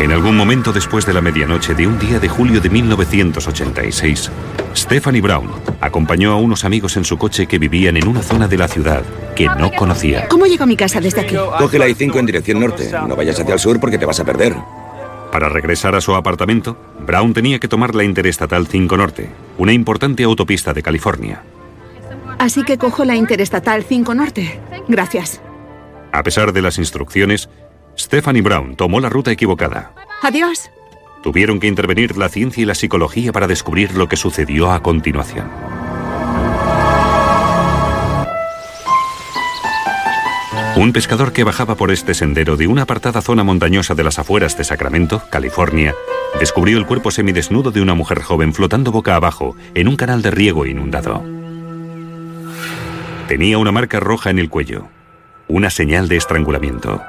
En 0.00 0.12
algún 0.12 0.36
momento 0.36 0.72
después 0.72 1.04
de 1.06 1.12
la 1.12 1.20
medianoche 1.20 1.74
de 1.74 1.84
un 1.84 1.98
día 1.98 2.20
de 2.20 2.28
julio 2.28 2.60
de 2.60 2.70
1986, 2.70 4.30
Stephanie 4.76 5.20
Brown 5.20 5.50
acompañó 5.80 6.30
a 6.30 6.36
unos 6.36 6.64
amigos 6.64 6.96
en 6.96 7.04
su 7.04 7.18
coche 7.18 7.48
que 7.48 7.58
vivían 7.58 7.96
en 7.96 8.06
una 8.06 8.22
zona 8.22 8.46
de 8.46 8.56
la 8.56 8.68
ciudad 8.68 9.02
que 9.34 9.46
no 9.58 9.72
conocía. 9.72 10.28
¿Cómo 10.28 10.46
llego 10.46 10.62
a 10.62 10.66
mi 10.68 10.76
casa 10.76 11.00
desde 11.00 11.22
aquí? 11.22 11.34
Coge 11.34 11.80
la 11.80 11.88
I-5 11.88 12.16
en 12.16 12.26
dirección 12.26 12.60
norte. 12.60 12.88
No 13.08 13.16
vayas 13.16 13.40
hacia 13.40 13.54
el 13.54 13.58
sur 13.58 13.80
porque 13.80 13.98
te 13.98 14.06
vas 14.06 14.20
a 14.20 14.24
perder. 14.24 14.54
Para 15.32 15.48
regresar 15.48 15.96
a 15.96 16.00
su 16.00 16.14
apartamento, 16.14 16.78
Brown 17.04 17.34
tenía 17.34 17.58
que 17.58 17.66
tomar 17.66 17.96
la 17.96 18.04
Interestatal 18.04 18.68
5 18.68 18.96
Norte, 18.96 19.28
una 19.58 19.72
importante 19.72 20.22
autopista 20.22 20.72
de 20.72 20.82
California. 20.82 21.42
Así 22.38 22.62
que 22.62 22.78
cojo 22.78 23.04
la 23.04 23.16
Interestatal 23.16 23.82
5 23.82 24.14
Norte. 24.14 24.60
Gracias. 24.86 25.40
A 26.12 26.22
pesar 26.22 26.52
de 26.52 26.62
las 26.62 26.78
instrucciones, 26.78 27.50
Stephanie 27.98 28.42
Brown 28.42 28.76
tomó 28.76 29.00
la 29.00 29.08
ruta 29.08 29.32
equivocada. 29.32 29.92
Adiós. 30.22 30.70
Tuvieron 31.22 31.58
que 31.58 31.66
intervenir 31.66 32.16
la 32.16 32.28
ciencia 32.28 32.62
y 32.62 32.66
la 32.66 32.74
psicología 32.74 33.32
para 33.32 33.48
descubrir 33.48 33.94
lo 33.94 34.08
que 34.08 34.16
sucedió 34.16 34.70
a 34.70 34.82
continuación. 34.82 35.50
Un 40.76 40.92
pescador 40.92 41.32
que 41.32 41.42
bajaba 41.42 41.74
por 41.74 41.90
este 41.90 42.14
sendero 42.14 42.56
de 42.56 42.68
una 42.68 42.82
apartada 42.82 43.20
zona 43.20 43.42
montañosa 43.42 43.96
de 43.96 44.04
las 44.04 44.20
afueras 44.20 44.56
de 44.56 44.62
Sacramento, 44.62 45.20
California, 45.28 45.92
descubrió 46.38 46.78
el 46.78 46.86
cuerpo 46.86 47.10
semidesnudo 47.10 47.72
de 47.72 47.82
una 47.82 47.94
mujer 47.94 48.22
joven 48.22 48.54
flotando 48.54 48.92
boca 48.92 49.16
abajo 49.16 49.56
en 49.74 49.88
un 49.88 49.96
canal 49.96 50.22
de 50.22 50.30
riego 50.30 50.66
inundado. 50.66 51.24
Tenía 53.26 53.58
una 53.58 53.72
marca 53.72 53.98
roja 53.98 54.30
en 54.30 54.38
el 54.38 54.48
cuello, 54.48 54.86
una 55.48 55.68
señal 55.68 56.08
de 56.08 56.16
estrangulamiento. 56.16 57.02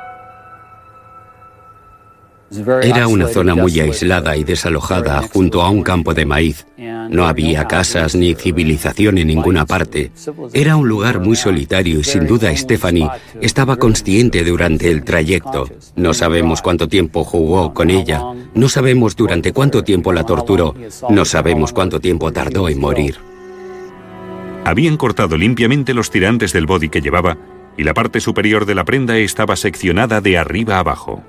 Era 2.82 3.08
una 3.08 3.28
zona 3.28 3.54
muy 3.54 3.80
aislada 3.80 4.36
y 4.36 4.44
desalojada 4.44 5.22
junto 5.32 5.62
a 5.62 5.70
un 5.70 5.84
campo 5.84 6.14
de 6.14 6.26
maíz. 6.26 6.66
No 6.78 7.28
había 7.28 7.68
casas 7.68 8.16
ni 8.16 8.34
civilización 8.34 9.18
en 9.18 9.28
ninguna 9.28 9.66
parte. 9.66 10.12
Era 10.54 10.76
un 10.76 10.88
lugar 10.88 11.20
muy 11.20 11.36
solitario 11.36 12.00
y 12.00 12.04
sin 12.04 12.26
duda 12.26 12.56
Stephanie 12.56 13.10
estaba 13.42 13.78
consciente 13.78 14.44
durante 14.44 14.90
el 14.90 15.04
trayecto. 15.04 15.68
No 15.96 16.14
sabemos 16.14 16.62
cuánto 16.62 16.88
tiempo 16.88 17.24
jugó 17.24 17.74
con 17.74 17.90
ella. 17.90 18.24
No 18.54 18.68
sabemos 18.68 19.16
durante 19.16 19.54
cuánto 19.54 19.84
tiempo 19.84 20.12
la 20.12 20.26
torturó. 20.26 20.74
No 21.10 21.26
sabemos 21.26 21.72
cuánto 21.72 22.00
tiempo 22.00 22.32
tardó 22.32 22.68
en 22.68 22.80
morir. 22.80 23.18
Habían 24.66 24.98
cortado 24.98 25.38
limpiamente 25.38 25.94
los 25.94 26.12
tirantes 26.12 26.52
del 26.54 26.66
body 26.66 26.90
que 26.90 27.02
llevaba 27.02 27.38
y 27.78 27.84
la 27.84 27.94
parte 27.94 28.20
superior 28.20 28.66
de 28.66 28.76
la 28.76 28.84
prenda 28.84 29.18
estaba 29.18 29.56
seccionada 29.56 30.20
de 30.20 30.38
arriba 30.38 30.80
abajo. 30.80 31.24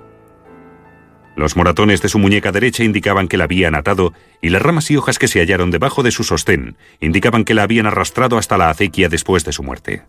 Los 1.41 1.56
moratones 1.56 2.02
de 2.02 2.10
su 2.10 2.19
muñeca 2.19 2.52
derecha 2.52 2.84
indicaban 2.84 3.27
que 3.27 3.38
la 3.38 3.44
habían 3.44 3.74
atado 3.74 4.12
y 4.42 4.50
las 4.50 4.60
ramas 4.60 4.91
y 4.91 4.98
hojas 4.98 5.19
que 5.19 5.27
se 5.27 5.41
hallaron 5.41 5.70
debajo 5.70 6.02
de 6.02 6.10
su 6.10 6.22
sostén 6.22 6.77
indicaban 7.00 7.44
que 7.44 7.55
la 7.55 7.62
habían 7.62 7.86
arrastrado 7.86 8.36
hasta 8.36 8.58
la 8.58 8.69
acequia 8.69 9.08
después 9.08 9.42
de 9.46 9.52
su 9.55 9.62
muerte. 9.62 10.02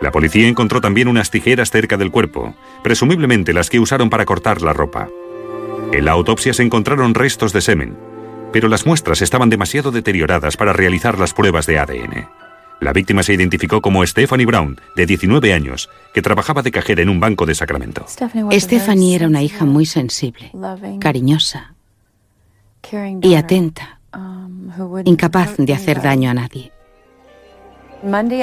La 0.00 0.12
policía 0.12 0.46
encontró 0.46 0.80
también 0.80 1.08
unas 1.08 1.32
tijeras 1.32 1.72
cerca 1.72 1.96
del 1.96 2.12
cuerpo, 2.12 2.54
presumiblemente 2.84 3.52
las 3.52 3.68
que 3.68 3.80
usaron 3.80 4.10
para 4.10 4.24
cortar 4.24 4.62
la 4.62 4.72
ropa. 4.72 5.08
En 5.90 6.04
la 6.04 6.12
autopsia 6.12 6.54
se 6.54 6.62
encontraron 6.62 7.14
restos 7.14 7.52
de 7.52 7.62
semen, 7.62 7.96
pero 8.52 8.68
las 8.68 8.86
muestras 8.86 9.22
estaban 9.22 9.50
demasiado 9.50 9.90
deterioradas 9.90 10.56
para 10.56 10.72
realizar 10.72 11.18
las 11.18 11.34
pruebas 11.34 11.66
de 11.66 11.80
ADN. 11.80 12.28
La 12.80 12.94
víctima 12.94 13.22
se 13.22 13.34
identificó 13.34 13.82
como 13.82 14.04
Stephanie 14.06 14.46
Brown, 14.46 14.80
de 14.96 15.04
19 15.04 15.52
años, 15.52 15.90
que 16.14 16.22
trabajaba 16.22 16.62
de 16.62 16.72
cajera 16.72 17.02
en 17.02 17.10
un 17.10 17.20
banco 17.20 17.44
de 17.44 17.54
Sacramento. 17.54 18.06
Stephanie 18.52 19.14
era 19.14 19.26
una 19.26 19.42
hija 19.42 19.66
muy 19.66 19.84
sensible, 19.84 20.50
cariñosa 20.98 21.74
y 23.22 23.34
atenta, 23.34 24.00
incapaz 25.04 25.56
de 25.58 25.74
hacer 25.74 26.00
daño 26.00 26.30
a 26.30 26.34
nadie. 26.34 26.72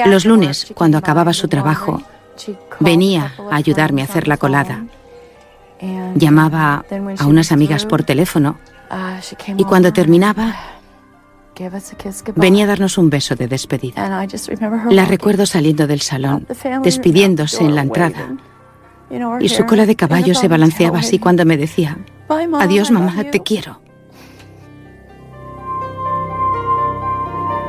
Los 0.06 0.24
lunes, 0.24 0.72
cuando 0.74 0.98
acababa 0.98 1.32
su 1.32 1.48
trabajo, 1.48 2.00
venía 2.78 3.34
a 3.50 3.56
ayudarme 3.56 4.02
a 4.02 4.04
hacer 4.04 4.28
la 4.28 4.36
colada. 4.36 4.84
Llamaba 6.14 6.84
a 7.18 7.26
unas 7.26 7.50
amigas 7.50 7.86
por 7.86 8.04
teléfono 8.04 8.58
y 9.56 9.64
cuando 9.64 9.92
terminaba 9.92 10.77
Venía 12.36 12.64
a 12.64 12.66
darnos 12.68 12.98
un 12.98 13.10
beso 13.10 13.34
de 13.36 13.48
despedida. 13.48 14.26
La 14.90 15.04
recuerdo 15.04 15.46
saliendo 15.46 15.86
del 15.86 16.00
salón, 16.00 16.46
despidiéndose 16.82 17.64
en 17.64 17.74
la 17.74 17.82
entrada. 17.82 18.36
Y 19.40 19.48
su 19.48 19.64
cola 19.64 19.86
de 19.86 19.96
caballo 19.96 20.34
se 20.34 20.48
balanceaba 20.48 20.98
así 20.98 21.18
cuando 21.18 21.44
me 21.44 21.56
decía, 21.56 21.98
adiós 22.28 22.90
mamá, 22.90 23.24
te 23.30 23.40
quiero. 23.40 23.80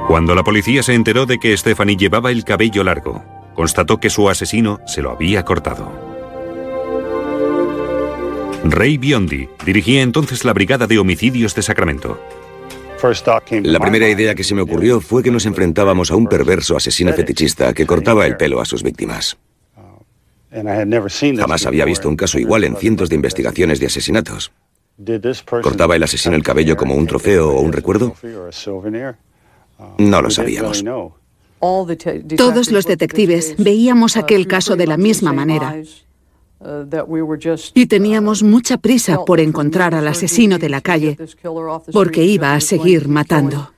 Cuando 0.07 0.33
la 0.33 0.43
policía 0.43 0.81
se 0.81 0.95
enteró 0.95 1.27
de 1.27 1.37
que 1.37 1.55
Stephanie 1.55 1.95
llevaba 1.95 2.31
el 2.31 2.43
cabello 2.43 2.83
largo, 2.83 3.23
constató 3.55 3.99
que 3.99 4.09
su 4.09 4.27
asesino 4.27 4.79
se 4.87 5.03
lo 5.03 5.11
había 5.11 5.45
cortado. 5.45 5.91
Ray 8.63 8.97
Biondi 8.97 9.49
dirigía 9.65 10.01
entonces 10.01 10.43
la 10.43 10.53
Brigada 10.53 10.87
de 10.87 10.99
Homicidios 10.99 11.55
de 11.55 11.61
Sacramento. 11.61 12.19
La 13.63 13.79
primera 13.79 14.09
idea 14.09 14.35
que 14.35 14.43
se 14.43 14.53
me 14.55 14.61
ocurrió 14.61 14.99
fue 14.99 15.23
que 15.23 15.31
nos 15.31 15.45
enfrentábamos 15.45 16.11
a 16.11 16.15
un 16.15 16.27
perverso 16.27 16.75
asesino 16.75 17.13
fetichista 17.13 17.73
que 17.73 17.85
cortaba 17.85 18.25
el 18.25 18.37
pelo 18.37 18.59
a 18.59 18.65
sus 18.65 18.83
víctimas. 18.83 19.37
Jamás 20.51 21.65
había 21.65 21.85
visto 21.85 22.09
un 22.09 22.15
caso 22.15 22.39
igual 22.39 22.63
en 22.63 22.75
cientos 22.75 23.09
de 23.09 23.15
investigaciones 23.15 23.79
de 23.79 23.85
asesinatos. 23.85 24.51
¿Cortaba 25.61 25.95
el 25.95 26.03
asesino 26.03 26.35
el 26.35 26.43
cabello 26.43 26.75
como 26.75 26.95
un 26.95 27.07
trofeo 27.07 27.49
o 27.51 27.61
un 27.61 27.71
recuerdo? 27.71 28.15
No 29.97 30.21
lo 30.21 30.29
sabíamos. 30.29 30.83
Todos 32.37 32.71
los 32.71 32.85
detectives 32.85 33.55
veíamos 33.57 34.17
aquel 34.17 34.47
caso 34.47 34.75
de 34.75 34.87
la 34.87 34.97
misma 34.97 35.33
manera. 35.33 35.75
Y 37.73 37.85
teníamos 37.85 38.43
mucha 38.43 38.77
prisa 38.77 39.23
por 39.25 39.39
encontrar 39.39 39.95
al 39.95 40.07
asesino 40.07 40.57
de 40.57 40.69
la 40.69 40.81
calle, 40.81 41.17
porque 41.91 42.23
iba 42.23 42.53
a 42.53 42.59
seguir 42.59 43.07
matando. 43.07 43.71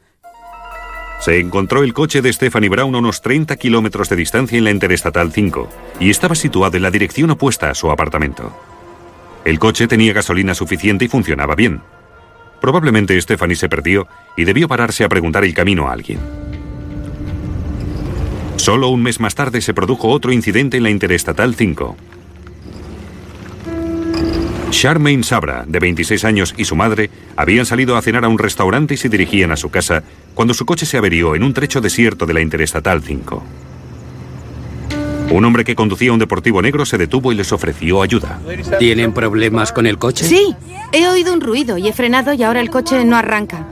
Se 1.19 1.39
encontró 1.39 1.83
el 1.83 1.93
coche 1.93 2.23
de 2.23 2.33
Stephanie 2.33 2.69
Brown 2.69 2.95
a 2.95 2.97
unos 2.97 3.21
30 3.21 3.55
kilómetros 3.57 4.09
de 4.09 4.15
distancia 4.15 4.57
en 4.57 4.63
la 4.63 4.71
Interestatal 4.71 5.31
5 5.31 5.69
y 5.99 6.09
estaba 6.09 6.33
situado 6.33 6.77
en 6.77 6.83
la 6.83 6.89
dirección 6.89 7.29
opuesta 7.29 7.69
a 7.69 7.75
su 7.75 7.91
apartamento. 7.91 8.51
El 9.45 9.59
coche 9.59 9.87
tenía 9.87 10.13
gasolina 10.13 10.55
suficiente 10.55 11.05
y 11.05 11.07
funcionaba 11.07 11.53
bien. 11.53 11.81
Probablemente 12.59 13.19
Stephanie 13.21 13.55
se 13.55 13.69
perdió 13.69 14.07
y 14.35 14.45
debió 14.45 14.67
pararse 14.67 15.03
a 15.03 15.09
preguntar 15.09 15.43
el 15.43 15.53
camino 15.53 15.87
a 15.87 15.93
alguien. 15.93 16.17
Solo 18.55 18.89
un 18.89 19.03
mes 19.03 19.19
más 19.19 19.35
tarde 19.35 19.61
se 19.61 19.75
produjo 19.75 20.07
otro 20.09 20.31
incidente 20.31 20.77
en 20.77 20.83
la 20.83 20.89
Interestatal 20.89 21.53
5. 21.53 21.97
Charmaine 24.71 25.23
Sabra, 25.23 25.65
de 25.67 25.79
26 25.79 26.25
años, 26.25 26.55
y 26.57 26.65
su 26.65 26.75
madre 26.75 27.09
habían 27.35 27.65
salido 27.65 27.97
a 27.97 28.01
cenar 28.01 28.25
a 28.25 28.29
un 28.29 28.39
restaurante 28.39 28.95
y 28.95 28.97
se 28.97 29.09
dirigían 29.09 29.51
a 29.51 29.57
su 29.57 29.69
casa 29.69 30.01
cuando 30.33 30.53
su 30.53 30.65
coche 30.65 30.85
se 30.85 30.97
averió 30.97 31.35
en 31.35 31.43
un 31.43 31.53
trecho 31.53 31.81
desierto 31.81 32.25
de 32.25 32.33
la 32.33 32.41
Interestatal 32.41 33.03
5. 33.03 33.43
Un 35.31 35.45
hombre 35.45 35.63
que 35.63 35.75
conducía 35.75 36.11
un 36.11 36.19
deportivo 36.19 36.61
negro 36.61 36.85
se 36.85 36.97
detuvo 36.97 37.31
y 37.31 37.35
les 37.35 37.51
ofreció 37.51 38.01
ayuda. 38.01 38.39
¿Tienen 38.79 39.13
problemas 39.13 39.71
con 39.71 39.85
el 39.85 39.97
coche? 39.97 40.25
Sí, 40.25 40.55
he 40.91 41.07
oído 41.07 41.33
un 41.33 41.41
ruido 41.41 41.77
y 41.77 41.87
he 41.87 41.93
frenado 41.93 42.33
y 42.33 42.43
ahora 42.43 42.59
el 42.59 42.69
coche 42.69 43.05
no 43.05 43.15
arranca. 43.15 43.67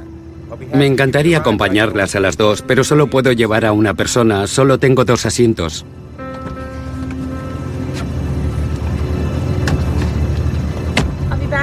Me 0.74 0.86
encantaría 0.86 1.40
acompañarlas 1.40 2.16
a 2.16 2.20
las 2.20 2.38
dos, 2.38 2.62
pero 2.62 2.84
solo 2.84 3.08
puedo 3.08 3.32
llevar 3.32 3.66
a 3.66 3.72
una 3.72 3.94
persona, 3.94 4.48
solo 4.48 4.80
tengo 4.80 5.06
dos 5.06 5.26
asientos. 5.26 5.86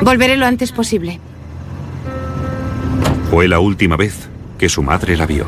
Volveré 0.02 0.37
lo 0.37 0.46
antes 0.46 0.72
posible. 0.72 1.20
Fue 3.31 3.48
la 3.48 3.58
última 3.58 3.96
vez 3.96 4.28
que 4.58 4.69
su 4.69 4.82
madre 4.82 5.16
la 5.16 5.26
vio. 5.26 5.46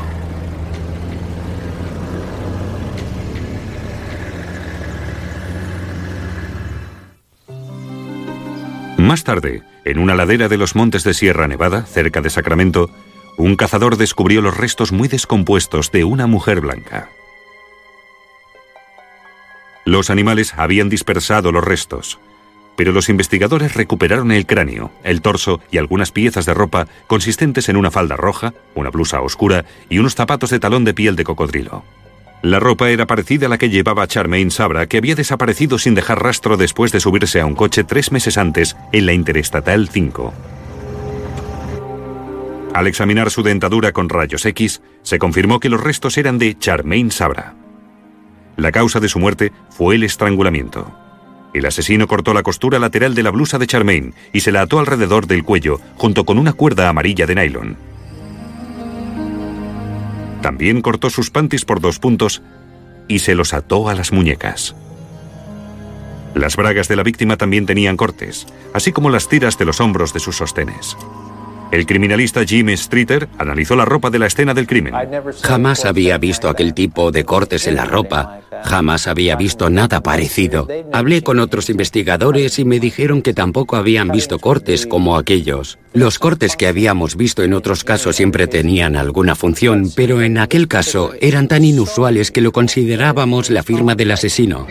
Más 8.97 9.23
tarde, 9.23 9.63
en 9.85 9.97
una 9.97 10.13
ladera 10.13 10.49
de 10.49 10.57
los 10.57 10.75
montes 10.75 11.03
de 11.03 11.13
Sierra 11.13 11.47
Nevada, 11.47 11.83
cerca 11.85 12.21
de 12.21 12.29
Sacramento, 12.29 12.91
un 13.37 13.55
cazador 13.55 13.97
descubrió 13.97 14.41
los 14.41 14.55
restos 14.57 14.91
muy 14.91 15.07
descompuestos 15.07 15.91
de 15.91 16.03
una 16.03 16.27
mujer 16.27 16.61
blanca. 16.61 17.09
Los 19.85 20.09
animales 20.09 20.53
habían 20.57 20.89
dispersado 20.89 21.51
los 21.51 21.63
restos, 21.63 22.19
pero 22.79 22.93
los 22.93 23.09
investigadores 23.09 23.73
recuperaron 23.73 24.31
el 24.31 24.45
cráneo, 24.45 24.89
el 25.03 25.21
torso 25.21 25.59
y 25.69 25.79
algunas 25.79 26.13
piezas 26.13 26.45
de 26.45 26.53
ropa 26.53 26.87
consistentes 27.07 27.67
en 27.67 27.75
una 27.75 27.91
falda 27.91 28.15
roja, 28.15 28.53
una 28.73 28.89
blusa 28.89 29.19
oscura 29.19 29.65
y 29.89 29.99
unos 29.99 30.15
zapatos 30.15 30.49
de 30.49 30.61
talón 30.61 30.85
de 30.85 30.93
piel 30.93 31.17
de 31.17 31.25
cocodrilo. 31.25 31.83
La 32.41 32.61
ropa 32.61 32.89
era 32.89 33.05
parecida 33.05 33.47
a 33.47 33.49
la 33.49 33.57
que 33.57 33.69
llevaba 33.69 34.07
Charmaine 34.07 34.49
Sabra, 34.49 34.87
que 34.87 34.95
había 34.95 35.15
desaparecido 35.15 35.77
sin 35.77 35.93
dejar 35.93 36.23
rastro 36.23 36.55
después 36.55 36.93
de 36.93 37.01
subirse 37.01 37.41
a 37.41 37.45
un 37.45 37.53
coche 37.53 37.83
tres 37.83 38.13
meses 38.13 38.37
antes 38.37 38.77
en 38.93 39.07
la 39.07 39.11
Interestatal 39.11 39.89
5. 39.89 40.33
Al 42.73 42.87
examinar 42.87 43.29
su 43.29 43.43
dentadura 43.43 43.91
con 43.91 44.07
rayos 44.07 44.45
X, 44.45 44.81
se 45.01 45.19
confirmó 45.19 45.59
que 45.59 45.67
los 45.67 45.83
restos 45.83 46.17
eran 46.17 46.39
de 46.39 46.57
Charmaine 46.57 47.11
Sabra. 47.11 47.55
La 48.55 48.71
causa 48.71 49.01
de 49.01 49.09
su 49.09 49.19
muerte 49.19 49.51
fue 49.69 49.95
el 49.95 50.03
estrangulamiento. 50.03 51.08
El 51.53 51.65
asesino 51.65 52.07
cortó 52.07 52.33
la 52.33 52.43
costura 52.43 52.77
lateral 52.77 53.15
de 53.15 53.23
la 53.23 53.31
blusa 53.31 53.57
de 53.57 53.67
Charmaine 53.67 54.13
y 54.33 54.41
se 54.41 54.51
la 54.51 54.61
ató 54.61 54.79
alrededor 54.79 55.25
del 55.25 55.43
cuello 55.43 55.79
junto 55.95 56.25
con 56.25 56.37
una 56.37 56.53
cuerda 56.53 56.89
amarilla 56.89 57.25
de 57.25 57.35
nylon. 57.35 57.77
También 60.41 60.81
cortó 60.81 61.09
sus 61.09 61.31
panties 61.31 61.65
por 61.65 61.81
dos 61.81 61.99
puntos 61.99 62.41
y 63.07 63.19
se 63.19 63.35
los 63.35 63.53
ató 63.53 63.89
a 63.89 63.95
las 63.95 64.11
muñecas. 64.11 64.75
Las 66.35 66.55
bragas 66.55 66.87
de 66.87 66.95
la 66.95 67.03
víctima 67.03 67.37
también 67.37 67.65
tenían 67.65 67.97
cortes, 67.97 68.45
así 68.73 68.91
como 68.91 69.09
las 69.09 69.27
tiras 69.27 69.57
de 69.57 69.65
los 69.65 69.81
hombros 69.81 70.13
de 70.13 70.19
sus 70.19 70.37
sostenes. 70.37 70.95
El 71.71 71.85
criminalista 71.85 72.43
Jim 72.45 72.75
Streeter 72.75 73.29
analizó 73.37 73.75
la 73.75 73.85
ropa 73.85 74.09
de 74.09 74.17
la 74.17 74.25
escena 74.25 74.55
del 74.55 74.65
crimen. 74.65 74.93
Jamás 75.43 75.85
había 75.85 76.17
visto 76.17 76.49
aquel 76.49 76.73
tipo 76.73 77.11
de 77.11 77.25
cortes 77.25 77.67
en 77.67 77.75
la 77.75 77.85
ropa. 77.85 78.41
Jamás 78.63 79.07
había 79.07 79.35
visto 79.35 79.69
nada 79.69 80.01
parecido. 80.01 80.67
Hablé 80.91 81.21
con 81.21 81.37
otros 81.37 81.69
investigadores 81.69 82.57
y 82.57 82.65
me 82.65 82.79
dijeron 82.79 83.21
que 83.21 83.35
tampoco 83.35 83.75
habían 83.75 84.09
visto 84.09 84.39
cortes 84.39 84.87
como 84.87 85.15
aquellos. 85.15 85.77
Los 85.93 86.17
cortes 86.17 86.55
que 86.55 86.65
habíamos 86.65 87.15
visto 87.15 87.43
en 87.43 87.53
otros 87.53 87.83
casos 87.83 88.15
siempre 88.15 88.47
tenían 88.47 88.95
alguna 88.95 89.35
función, 89.35 89.91
pero 89.95 90.23
en 90.23 90.39
aquel 90.39 90.67
caso 90.67 91.11
eran 91.21 91.47
tan 91.47 91.63
inusuales 91.63 92.31
que 92.31 92.41
lo 92.41 92.51
considerábamos 92.51 93.51
la 93.51 93.61
firma 93.61 93.93
del 93.93 94.11
asesino. 94.11 94.65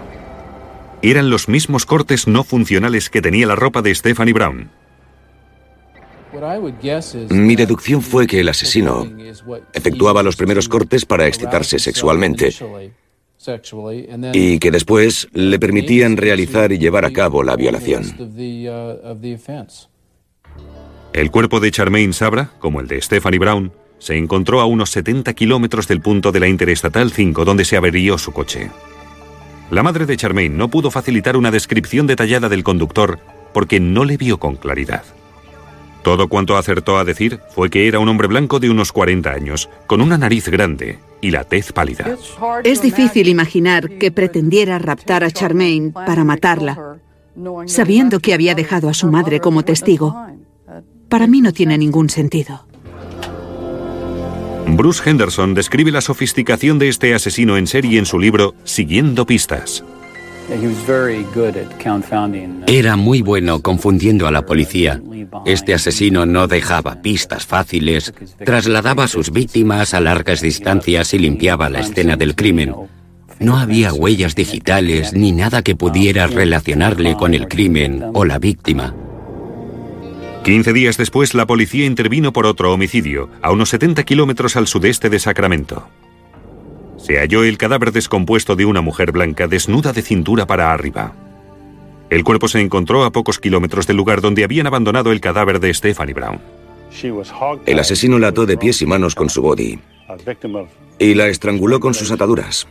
Eran 1.01 1.31
los 1.31 1.49
mismos 1.49 1.87
cortes 1.87 2.27
no 2.27 2.43
funcionales 2.43 3.09
que 3.09 3.23
tenía 3.23 3.47
la 3.47 3.55
ropa 3.55 3.83
de 3.83 3.95
Stephanie 3.95 4.35
Brown. 4.35 4.71
Mi 7.31 7.57
deducción 7.57 8.03
fue 8.03 8.27
que 8.27 8.41
el 8.41 8.49
asesino 8.49 9.07
efectuaba 9.73 10.23
los 10.23 10.37
primeros 10.37 10.69
cortes 10.69 11.07
para 11.07 11.27
excitarse 11.27 11.79
sexualmente 11.79 12.55
y 14.33 14.59
que 14.59 14.71
después 14.71 15.29
le 15.33 15.59
permitían 15.59 16.17
realizar 16.17 16.73
y 16.73 16.79
llevar 16.79 17.05
a 17.05 17.13
cabo 17.13 17.43
la 17.43 17.57
violación. 17.57 18.05
El 21.13 21.31
cuerpo 21.31 21.61
de 21.61 21.71
Charmaine 21.71 22.13
Sabra, 22.13 22.51
como 22.59 22.81
el 22.81 22.89
de 22.89 23.01
Stephanie 23.01 23.39
Brown, 23.39 23.73
se 23.99 24.17
encontró 24.17 24.61
a 24.61 24.67
unos 24.67 24.91
70 24.91 25.33
kilómetros 25.35 25.89
del 25.89 26.01
punto 26.01 26.31
de 26.31 26.41
la 26.41 26.49
Interestatal 26.49 27.11
5 27.11 27.45
donde 27.45 27.65
se 27.65 27.77
averió 27.77 28.19
su 28.19 28.33
coche. 28.33 28.71
La 29.71 29.83
madre 29.83 30.07
de 30.07 30.17
Charmaine 30.17 30.57
no 30.57 30.69
pudo 30.69 30.91
facilitar 30.91 31.37
una 31.37 31.51
descripción 31.51 32.07
detallada 32.07 32.49
del 32.49 32.65
conductor 32.65 33.19
porque 33.53 33.81
no 33.81 34.05
le 34.05 34.17
vio 34.17 34.39
con 34.39 34.57
claridad. 34.57 35.03
Todo 36.09 36.29
cuanto 36.29 36.57
acertó 36.57 36.97
a 36.97 37.05
decir 37.05 37.39
fue 37.55 37.69
que 37.69 37.87
era 37.87 37.99
un 37.99 38.09
hombre 38.09 38.29
blanco 38.29 38.61
de 38.61 38.71
unos 38.71 38.93
40 38.93 39.31
años, 39.31 39.69
con 39.87 40.01
una 40.01 40.17
nariz 40.17 40.49
grande 40.49 41.01
y 41.21 41.31
la 41.33 41.45
tez 41.45 41.71
pálida. 41.71 42.17
Es 42.65 42.81
difícil 42.81 43.29
imaginar 43.29 43.91
que 43.99 44.11
pretendiera 44.11 44.79
raptar 44.79 45.23
a 45.23 45.31
Charmaine 45.31 45.93
para 45.93 46.25
matarla, 46.25 46.97
sabiendo 47.67 48.21
que 48.21 48.33
había 48.33 48.55
dejado 48.55 48.89
a 48.89 48.95
su 48.95 49.09
madre 49.09 49.41
como 49.41 49.65
testigo. 49.67 50.17
Para 51.11 51.27
mí 51.27 51.43
no 51.43 51.53
tiene 51.53 51.77
ningún 51.77 52.09
sentido. 52.09 52.67
Bruce 54.67 55.03
Henderson 55.05 55.53
describe 55.53 55.91
la 55.91 56.01
sofisticación 56.01 56.79
de 56.79 56.89
este 56.89 57.13
asesino 57.13 57.59
en 57.59 57.67
serie 57.67 57.99
en 57.99 58.07
su 58.07 58.19
libro 58.19 58.55
Siguiendo 58.65 59.27
pistas. 59.27 59.85
Era 62.67 62.97
muy 62.97 63.21
bueno 63.21 63.61
confundiendo 63.61 64.27
a 64.27 64.31
la 64.31 64.47
policía. 64.47 65.01
Este 65.45 65.75
asesino 65.75 66.25
no 66.25 66.49
dejaba 66.49 67.03
pistas 67.03 67.45
fáciles, 67.45 68.15
trasladaba 68.45 69.05
a 69.05 69.09
sus 69.09 69.31
víctimas 69.31 69.93
a 69.93 70.01
largas 70.01 70.41
distancias 70.41 71.13
y 71.13 71.19
limpiaba 71.19 71.69
la 71.69 71.81
escena 71.81 72.17
del 72.17 72.35
crimen. 72.35 72.75
No 73.41 73.59
había 73.59 73.93
huellas 73.93 74.35
digitales 74.35 75.13
ni 75.13 75.33
nada 75.33 75.63
que 75.63 75.77
pudiera 75.77 76.27
relacionarle 76.27 77.15
con 77.15 77.35
el 77.35 77.47
crimen 77.47 78.07
o 78.15 78.25
la 78.25 78.39
víctima. 78.39 78.95
15 80.45 80.73
días 80.73 80.97
después, 80.97 81.35
la 81.35 81.47
policía 81.47 81.85
intervino 81.85 82.33
por 82.33 82.47
otro 82.47 82.73
homicidio, 82.73 83.29
a 83.43 83.53
unos 83.53 83.69
70 83.69 84.03
kilómetros 84.05 84.57
al 84.57 84.67
sudeste 84.67 85.11
de 85.11 85.19
Sacramento 85.19 85.87
se 86.99 87.19
halló 87.19 87.45
el 87.45 87.59
cadáver 87.59 87.93
descompuesto 87.93 88.57
de 88.57 88.67
una 88.67 88.81
mujer 88.81 89.13
blanca 89.13 89.47
desnuda 89.47 89.93
de 89.93 90.03
cintura 90.03 90.47
para 90.47 90.73
arriba. 90.73 91.15
El 92.11 92.25
cuerpo 92.25 92.49
se 92.49 92.61
encontró 92.61 93.05
a 93.05 93.13
pocos 93.13 93.39
kilómetros 93.39 93.87
del 93.87 93.97
lugar 93.97 94.21
donde 94.21 94.45
habían 94.45 94.67
abandonado 94.67 95.13
el 95.13 95.21
cadáver 95.21 95.61
de 95.61 95.73
Stephanie 95.73 96.15
Brown. 96.15 96.41
El 97.67 97.79
asesino 97.79 98.19
la 98.19 98.29
ató 98.29 98.47
de 98.47 98.57
pies 98.57 98.83
y 98.83 98.87
manos 98.87 99.15
con 99.15 99.29
su 99.29 99.43
body 99.43 99.79
y 100.99 101.15
la 101.15 101.29
estranguló 101.29 101.81
con 101.81 101.95
sus 101.95 102.11
ataduras, 102.11 102.67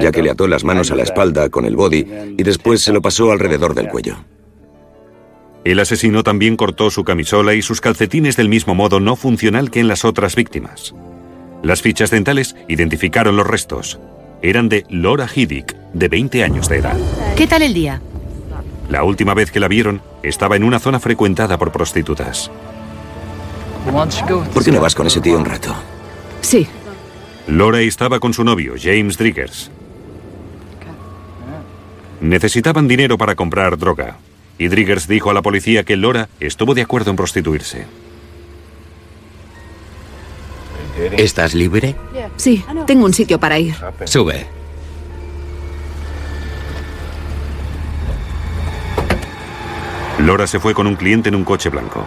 ya 0.00 0.12
que 0.12 0.22
le 0.22 0.30
ató 0.30 0.46
las 0.46 0.62
manos 0.62 0.90
a 0.90 0.94
la 0.94 1.02
espalda 1.02 1.48
con 1.48 1.64
el 1.64 1.74
body 1.74 2.06
y 2.36 2.42
después 2.42 2.82
se 2.82 2.92
lo 2.92 3.02
pasó 3.02 3.32
alrededor 3.32 3.74
del 3.74 3.88
cuello. 3.88 4.16
El 5.64 5.80
asesino 5.80 6.22
también 6.22 6.56
cortó 6.56 6.90
su 6.90 7.02
camisola 7.04 7.54
y 7.54 7.62
sus 7.62 7.80
calcetines 7.80 8.36
del 8.36 8.48
mismo 8.48 8.74
modo 8.74 9.00
no 9.00 9.16
funcional 9.16 9.70
que 9.70 9.80
en 9.80 9.88
las 9.88 10.04
otras 10.04 10.36
víctimas. 10.36 10.94
Las 11.62 11.82
fichas 11.82 12.10
dentales 12.10 12.54
identificaron 12.68 13.36
los 13.36 13.46
restos. 13.46 13.98
Eran 14.42 14.68
de 14.68 14.84
Laura 14.88 15.28
Hiddick, 15.32 15.74
de 15.92 16.08
20 16.08 16.44
años 16.44 16.68
de 16.68 16.78
edad. 16.78 16.96
¿Qué 17.36 17.46
tal 17.46 17.62
el 17.62 17.74
día? 17.74 18.00
La 18.88 19.02
última 19.02 19.34
vez 19.34 19.50
que 19.50 19.60
la 19.60 19.68
vieron, 19.68 20.00
estaba 20.22 20.56
en 20.56 20.64
una 20.64 20.78
zona 20.78 21.00
frecuentada 21.00 21.58
por 21.58 21.72
prostitutas. 21.72 22.50
¿Por 24.54 24.64
qué 24.64 24.70
no 24.70 24.80
vas 24.80 24.94
con 24.94 25.06
ese 25.06 25.20
tío 25.20 25.36
un 25.36 25.44
rato? 25.44 25.74
Sí. 26.40 26.66
Laura 27.48 27.80
estaba 27.80 28.20
con 28.20 28.32
su 28.32 28.44
novio, 28.44 28.74
James 28.80 29.16
Driggers. 29.18 29.70
Necesitaban 32.20 32.88
dinero 32.88 33.16
para 33.16 33.34
comprar 33.34 33.78
droga, 33.78 34.18
y 34.58 34.68
Driggers 34.68 35.08
dijo 35.08 35.30
a 35.30 35.34
la 35.34 35.42
policía 35.42 35.84
que 35.84 35.96
Laura 35.96 36.28
estuvo 36.40 36.74
de 36.74 36.82
acuerdo 36.82 37.10
en 37.10 37.16
prostituirse. 37.16 37.86
¿Estás 41.16 41.54
libre? 41.54 41.94
Sí, 42.36 42.64
tengo 42.86 43.04
un 43.04 43.14
sitio 43.14 43.38
para 43.38 43.58
ir. 43.58 43.74
Sube. 44.04 44.46
Lora 50.18 50.46
se 50.46 50.58
fue 50.58 50.74
con 50.74 50.86
un 50.86 50.96
cliente 50.96 51.28
en 51.28 51.36
un 51.36 51.44
coche 51.44 51.68
blanco. 51.68 52.04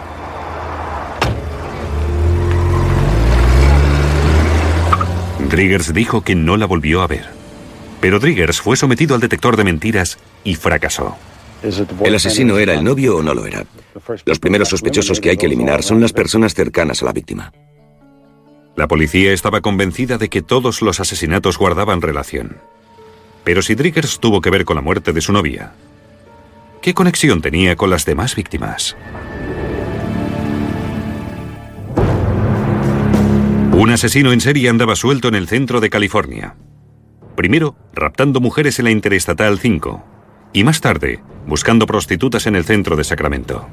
Driggers 5.48 5.92
dijo 5.92 6.22
que 6.22 6.34
no 6.34 6.56
la 6.56 6.66
volvió 6.66 7.02
a 7.02 7.06
ver. 7.06 7.26
Pero 8.00 8.18
Driggers 8.18 8.60
fue 8.60 8.76
sometido 8.76 9.14
al 9.14 9.20
detector 9.20 9.56
de 9.56 9.64
mentiras 9.64 10.18
y 10.44 10.54
fracasó. 10.54 11.16
¿El 12.04 12.14
asesino 12.14 12.58
era 12.58 12.74
el 12.74 12.82
novio 12.82 13.16
o 13.16 13.22
no 13.22 13.34
lo 13.34 13.46
era? 13.46 13.64
Los 14.24 14.38
primeros 14.38 14.68
sospechosos 14.68 15.20
que 15.20 15.30
hay 15.30 15.36
que 15.36 15.46
eliminar 15.46 15.82
son 15.82 16.00
las 16.00 16.12
personas 16.12 16.54
cercanas 16.54 17.02
a 17.02 17.06
la 17.06 17.12
víctima. 17.12 17.52
La 18.74 18.88
policía 18.88 19.32
estaba 19.32 19.60
convencida 19.60 20.16
de 20.18 20.28
que 20.28 20.42
todos 20.42 20.80
los 20.80 20.98
asesinatos 20.98 21.58
guardaban 21.58 22.00
relación. 22.00 22.58
Pero 23.44 23.60
si 23.60 23.74
Driggers 23.74 24.18
tuvo 24.18 24.40
que 24.40 24.50
ver 24.50 24.64
con 24.64 24.76
la 24.76 24.82
muerte 24.82 25.12
de 25.12 25.20
su 25.20 25.32
novia, 25.32 25.72
¿qué 26.80 26.94
conexión 26.94 27.42
tenía 27.42 27.76
con 27.76 27.90
las 27.90 28.04
demás 28.04 28.34
víctimas? 28.34 28.96
Un 33.72 33.90
asesino 33.90 34.32
en 34.32 34.40
serie 34.40 34.68
andaba 34.68 34.96
suelto 34.96 35.28
en 35.28 35.34
el 35.34 35.48
centro 35.48 35.80
de 35.80 35.90
California. 35.90 36.54
Primero, 37.36 37.74
raptando 37.94 38.40
mujeres 38.40 38.78
en 38.78 38.84
la 38.84 38.90
Interestatal 38.90 39.58
5, 39.58 40.04
y 40.52 40.64
más 40.64 40.80
tarde, 40.80 41.20
buscando 41.46 41.86
prostitutas 41.86 42.46
en 42.46 42.54
el 42.54 42.64
centro 42.64 42.96
de 42.96 43.04
Sacramento. 43.04 43.68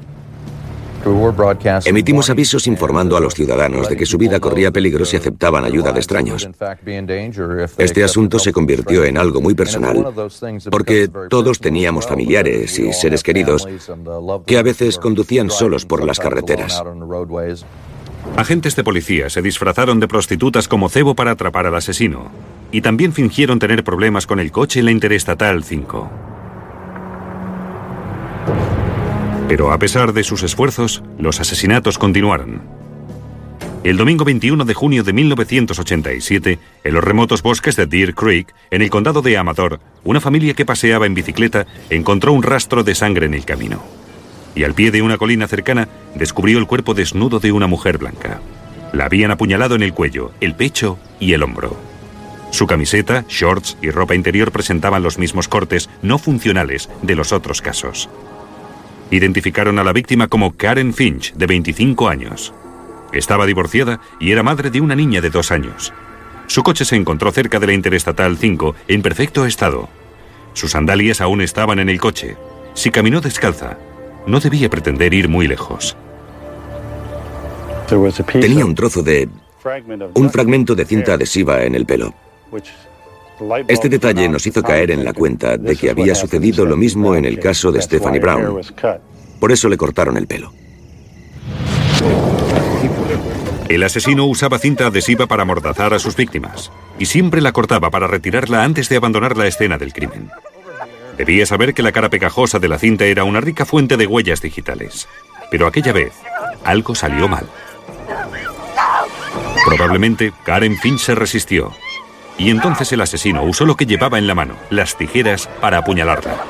Emitimos 1.84 2.30
avisos 2.30 2.66
informando 2.66 3.16
a 3.16 3.20
los 3.20 3.34
ciudadanos 3.34 3.88
de 3.88 3.96
que 3.96 4.06
su 4.06 4.18
vida 4.18 4.38
corría 4.38 4.70
peligro 4.70 5.04
si 5.04 5.16
aceptaban 5.16 5.64
ayuda 5.64 5.92
de 5.92 5.98
extraños. 5.98 6.48
Este 7.78 8.04
asunto 8.04 8.38
se 8.38 8.52
convirtió 8.52 9.04
en 9.04 9.16
algo 9.16 9.40
muy 9.40 9.54
personal, 9.54 10.12
porque 10.70 11.08
todos 11.28 11.58
teníamos 11.58 12.06
familiares 12.06 12.78
y 12.78 12.92
seres 12.92 13.22
queridos 13.22 13.66
que 14.46 14.58
a 14.58 14.62
veces 14.62 14.98
conducían 14.98 15.50
solos 15.50 15.86
por 15.86 16.04
las 16.04 16.18
carreteras. 16.18 16.82
Agentes 18.36 18.76
de 18.76 18.84
policía 18.84 19.30
se 19.30 19.42
disfrazaron 19.42 20.00
de 20.00 20.08
prostitutas 20.08 20.68
como 20.68 20.88
cebo 20.88 21.14
para 21.14 21.32
atrapar 21.32 21.66
al 21.66 21.74
asesino, 21.74 22.30
y 22.72 22.82
también 22.82 23.12
fingieron 23.12 23.58
tener 23.58 23.84
problemas 23.84 24.26
con 24.26 24.38
el 24.38 24.52
coche 24.52 24.80
en 24.80 24.86
la 24.86 24.92
Interestatal 24.92 25.64
5. 25.64 26.29
Pero 29.50 29.72
a 29.72 29.80
pesar 29.80 30.12
de 30.12 30.22
sus 30.22 30.44
esfuerzos, 30.44 31.02
los 31.18 31.40
asesinatos 31.40 31.98
continuaron. 31.98 32.62
El 33.82 33.96
domingo 33.96 34.24
21 34.24 34.64
de 34.64 34.74
junio 34.74 35.02
de 35.02 35.12
1987, 35.12 36.60
en 36.84 36.94
los 36.94 37.02
remotos 37.02 37.42
bosques 37.42 37.74
de 37.74 37.86
Deer 37.86 38.14
Creek, 38.14 38.54
en 38.70 38.80
el 38.80 38.90
condado 38.90 39.22
de 39.22 39.36
Amador, 39.36 39.80
una 40.04 40.20
familia 40.20 40.54
que 40.54 40.64
paseaba 40.64 41.06
en 41.06 41.14
bicicleta 41.14 41.66
encontró 41.90 42.32
un 42.32 42.44
rastro 42.44 42.84
de 42.84 42.94
sangre 42.94 43.26
en 43.26 43.34
el 43.34 43.44
camino. 43.44 43.82
Y 44.54 44.62
al 44.62 44.74
pie 44.74 44.92
de 44.92 45.02
una 45.02 45.18
colina 45.18 45.48
cercana 45.48 45.88
descubrió 46.14 46.60
el 46.60 46.68
cuerpo 46.68 46.94
desnudo 46.94 47.40
de 47.40 47.50
una 47.50 47.66
mujer 47.66 47.98
blanca. 47.98 48.40
La 48.92 49.06
habían 49.06 49.32
apuñalado 49.32 49.74
en 49.74 49.82
el 49.82 49.94
cuello, 49.94 50.30
el 50.40 50.54
pecho 50.54 50.96
y 51.18 51.32
el 51.32 51.42
hombro. 51.42 51.76
Su 52.52 52.68
camiseta, 52.68 53.24
shorts 53.28 53.78
y 53.82 53.90
ropa 53.90 54.14
interior 54.14 54.52
presentaban 54.52 55.02
los 55.02 55.18
mismos 55.18 55.48
cortes 55.48 55.90
no 56.02 56.18
funcionales 56.18 56.88
de 57.02 57.16
los 57.16 57.32
otros 57.32 57.60
casos. 57.60 58.08
Identificaron 59.10 59.78
a 59.78 59.84
la 59.84 59.92
víctima 59.92 60.28
como 60.28 60.56
Karen 60.56 60.94
Finch, 60.94 61.34
de 61.34 61.46
25 61.46 62.08
años. 62.08 62.54
Estaba 63.12 63.46
divorciada 63.46 64.00
y 64.20 64.30
era 64.30 64.42
madre 64.42 64.70
de 64.70 64.80
una 64.80 64.94
niña 64.94 65.20
de 65.20 65.30
dos 65.30 65.50
años. 65.50 65.92
Su 66.46 66.62
coche 66.62 66.84
se 66.84 66.96
encontró 66.96 67.32
cerca 67.32 67.58
de 67.58 67.66
la 67.66 67.72
Interestatal 67.72 68.36
5 68.36 68.74
en 68.88 69.02
perfecto 69.02 69.46
estado. 69.46 69.88
Sus 70.52 70.72
sandalias 70.72 71.20
aún 71.20 71.40
estaban 71.40 71.78
en 71.80 71.88
el 71.88 72.00
coche. 72.00 72.36
Si 72.74 72.90
caminó 72.90 73.20
descalza, 73.20 73.78
no 74.26 74.38
debía 74.38 74.70
pretender 74.70 75.12
ir 75.12 75.28
muy 75.28 75.48
lejos. 75.48 75.96
Tenía 78.40 78.64
un 78.64 78.74
trozo 78.74 79.02
de... 79.02 79.28
un 80.14 80.30
fragmento 80.30 80.74
de 80.76 80.84
cinta 80.84 81.14
adhesiva 81.14 81.64
en 81.64 81.74
el 81.74 81.84
pelo. 81.84 82.14
Este 83.68 83.88
detalle 83.88 84.28
nos 84.28 84.46
hizo 84.46 84.62
caer 84.62 84.90
en 84.90 85.04
la 85.04 85.12
cuenta 85.12 85.56
de 85.56 85.76
que 85.76 85.90
había 85.90 86.14
sucedido 86.14 86.66
lo 86.66 86.76
mismo 86.76 87.14
en 87.14 87.24
el 87.24 87.38
caso 87.38 87.72
de 87.72 87.80
Stephanie 87.82 88.20
Brown. 88.20 88.60
Por 89.38 89.52
eso 89.52 89.68
le 89.68 89.76
cortaron 89.76 90.16
el 90.16 90.26
pelo. 90.26 90.52
El 93.68 93.82
asesino 93.84 94.26
usaba 94.26 94.58
cinta 94.58 94.86
adhesiva 94.86 95.26
para 95.26 95.42
amordazar 95.42 95.94
a 95.94 95.98
sus 95.98 96.16
víctimas 96.16 96.72
y 96.98 97.06
siempre 97.06 97.40
la 97.40 97.52
cortaba 97.52 97.90
para 97.90 98.08
retirarla 98.08 98.64
antes 98.64 98.88
de 98.88 98.96
abandonar 98.96 99.36
la 99.36 99.46
escena 99.46 99.78
del 99.78 99.92
crimen. 99.92 100.28
Debía 101.16 101.46
saber 101.46 101.72
que 101.72 101.82
la 101.82 101.92
cara 101.92 102.10
pegajosa 102.10 102.58
de 102.58 102.68
la 102.68 102.78
cinta 102.78 103.04
era 103.04 103.24
una 103.24 103.40
rica 103.40 103.64
fuente 103.64 103.96
de 103.96 104.06
huellas 104.06 104.42
digitales. 104.42 105.06
Pero 105.50 105.66
aquella 105.66 105.92
vez, 105.92 106.12
algo 106.64 106.94
salió 106.94 107.28
mal. 107.28 107.46
Probablemente 109.64 110.32
Karen 110.44 110.76
Finch 110.78 111.00
se 111.00 111.14
resistió. 111.14 111.72
Y 112.40 112.48
entonces 112.48 112.90
el 112.92 113.02
asesino 113.02 113.42
usó 113.42 113.66
lo 113.66 113.76
que 113.76 113.84
llevaba 113.84 114.16
en 114.16 114.26
la 114.26 114.34
mano, 114.34 114.56
las 114.70 114.96
tijeras, 114.96 115.46
para 115.60 115.76
apuñalarla. 115.76 116.42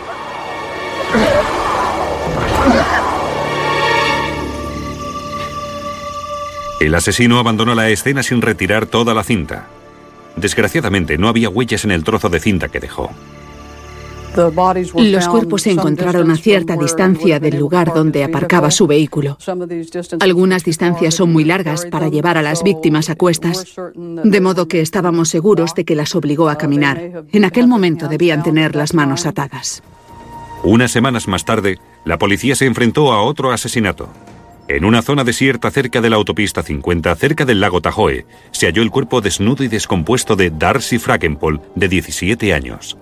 El 6.79 6.95
asesino 6.95 7.41
abandonó 7.41 7.75
la 7.75 7.89
escena 7.89 8.23
sin 8.23 8.41
retirar 8.41 8.87
toda 8.87 9.15
la 9.15 9.25
cinta. 9.25 9.67
Desgraciadamente 10.37 11.19
no 11.19 11.27
había 11.27 11.49
huellas 11.49 11.85
en 11.85 11.91
el 11.91 12.05
trozo 12.05 12.29
de 12.29 12.39
cinta 12.39 12.69
que 12.69 12.79
dejó. 12.79 13.11
Los 14.37 15.29
cuerpos 15.29 15.63
se 15.63 15.71
encontraron 15.71 16.31
a 16.31 16.37
cierta 16.37 16.77
distancia 16.77 17.41
del 17.41 17.59
lugar 17.59 17.93
donde 17.95 18.25
aparcaba 18.25 18.71
su 18.71 18.87
vehículo. 18.87 19.39
Algunas 20.21 20.65
distancias 20.65 21.15
son 21.15 21.33
muy 21.33 21.45
largas 21.45 21.87
para 21.87 22.09
llevar 22.09 22.39
a 22.39 22.43
las 22.43 22.63
víctimas 22.63 23.11
a 23.11 23.17
cuestas, 23.17 23.75
de 23.95 24.41
modo 24.41 24.69
que 24.69 24.81
estábamos 24.81 25.29
seguros 25.29 25.75
de 25.75 25.85
que 25.85 25.97
las 25.97 26.15
obligó 26.15 26.49
a 26.49 26.59
caminar. 26.59 27.25
En 27.33 27.45
aquel 27.45 27.67
momento 27.67 28.09
debían 28.09 28.43
tener 28.43 28.77
las 28.77 28.95
manos 28.95 29.27
atadas. 29.27 29.83
Unas 30.63 30.91
semanas 30.91 31.27
más 31.27 31.45
tarde, 31.45 31.79
la 32.05 32.19
policía 32.19 32.55
se 32.55 32.67
enfrentó 32.67 33.13
a 33.13 33.23
otro 33.23 33.51
asesinato. 33.51 34.09
En 34.69 34.85
una 34.85 35.03
zona 35.03 35.25
desierta 35.25 35.71
cerca 35.71 36.01
de 36.01 36.11
la 36.11 36.17
autopista 36.17 36.63
50, 36.63 37.17
cerca 37.17 37.45
del 37.45 37.61
lago 37.61 37.81
Tahoe, 37.81 38.25
se 38.53 38.67
halló 38.67 38.83
el 38.83 38.91
cuerpo 38.91 39.21
desnudo 39.21 39.65
y 39.65 39.69
descompuesto 39.69 40.37
de 40.37 40.51
Darcy 40.51 40.99
Fragenpol, 40.99 41.61
de 41.75 41.89
17 41.89 42.55
años. 42.55 42.97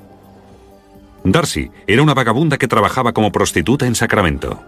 Darcy 1.32 1.70
era 1.86 2.02
una 2.02 2.14
vagabunda 2.14 2.58
que 2.58 2.68
trabajaba 2.68 3.12
como 3.12 3.32
prostituta 3.32 3.86
en 3.86 3.94
Sacramento. 3.94 4.62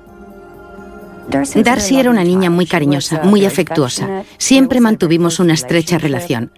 Darcy 1.28 1.98
era 1.98 2.10
una 2.10 2.24
niña 2.24 2.50
muy 2.50 2.66
cariñosa, 2.66 3.22
muy 3.22 3.44
afectuosa. 3.44 4.24
Siempre 4.36 4.80
mantuvimos 4.80 5.38
una 5.38 5.54
estrecha 5.54 5.98
relación. 5.98 6.52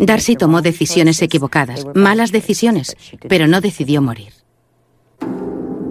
Darcy 0.00 0.34
tomó 0.34 0.62
decisiones 0.62 1.22
equivocadas, 1.22 1.86
malas 1.94 2.32
decisiones, 2.32 2.96
pero 3.28 3.46
no 3.46 3.60
decidió 3.60 4.02
morir. 4.02 4.32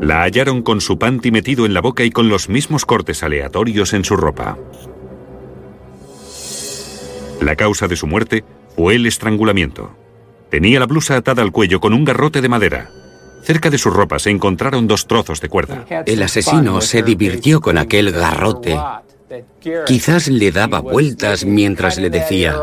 La 0.01 0.23
hallaron 0.23 0.61
con 0.61 0.81
su 0.81 0.97
panty 0.97 1.31
metido 1.31 1.65
en 1.65 1.73
la 1.73 1.81
boca 1.81 2.03
y 2.03 2.11
con 2.11 2.29
los 2.29 2.49
mismos 2.49 2.85
cortes 2.85 3.23
aleatorios 3.23 3.93
en 3.93 4.03
su 4.03 4.17
ropa. 4.17 4.57
La 7.41 7.55
causa 7.55 7.87
de 7.87 7.95
su 7.95 8.05
muerte 8.05 8.43
fue 8.75 8.95
el 8.95 9.05
estrangulamiento. 9.05 9.95
Tenía 10.49 10.79
la 10.79 10.87
blusa 10.87 11.15
atada 11.15 11.41
al 11.41 11.51
cuello 11.51 11.79
con 11.79 11.93
un 11.93 12.03
garrote 12.03 12.41
de 12.41 12.49
madera. 12.49 12.91
Cerca 13.43 13.69
de 13.69 13.77
su 13.77 13.89
ropa 13.89 14.19
se 14.19 14.29
encontraron 14.29 14.87
dos 14.87 15.07
trozos 15.07 15.41
de 15.41 15.49
cuerda. 15.49 15.85
El 16.05 16.21
asesino 16.23 16.81
se 16.81 17.03
divirtió 17.03 17.61
con 17.61 17.77
aquel 17.77 18.11
garrote. 18.11 18.77
Quizás 19.85 20.27
le 20.27 20.51
daba 20.51 20.79
vueltas 20.79 21.45
mientras 21.45 21.97
le 21.97 22.09
decía, 22.09 22.55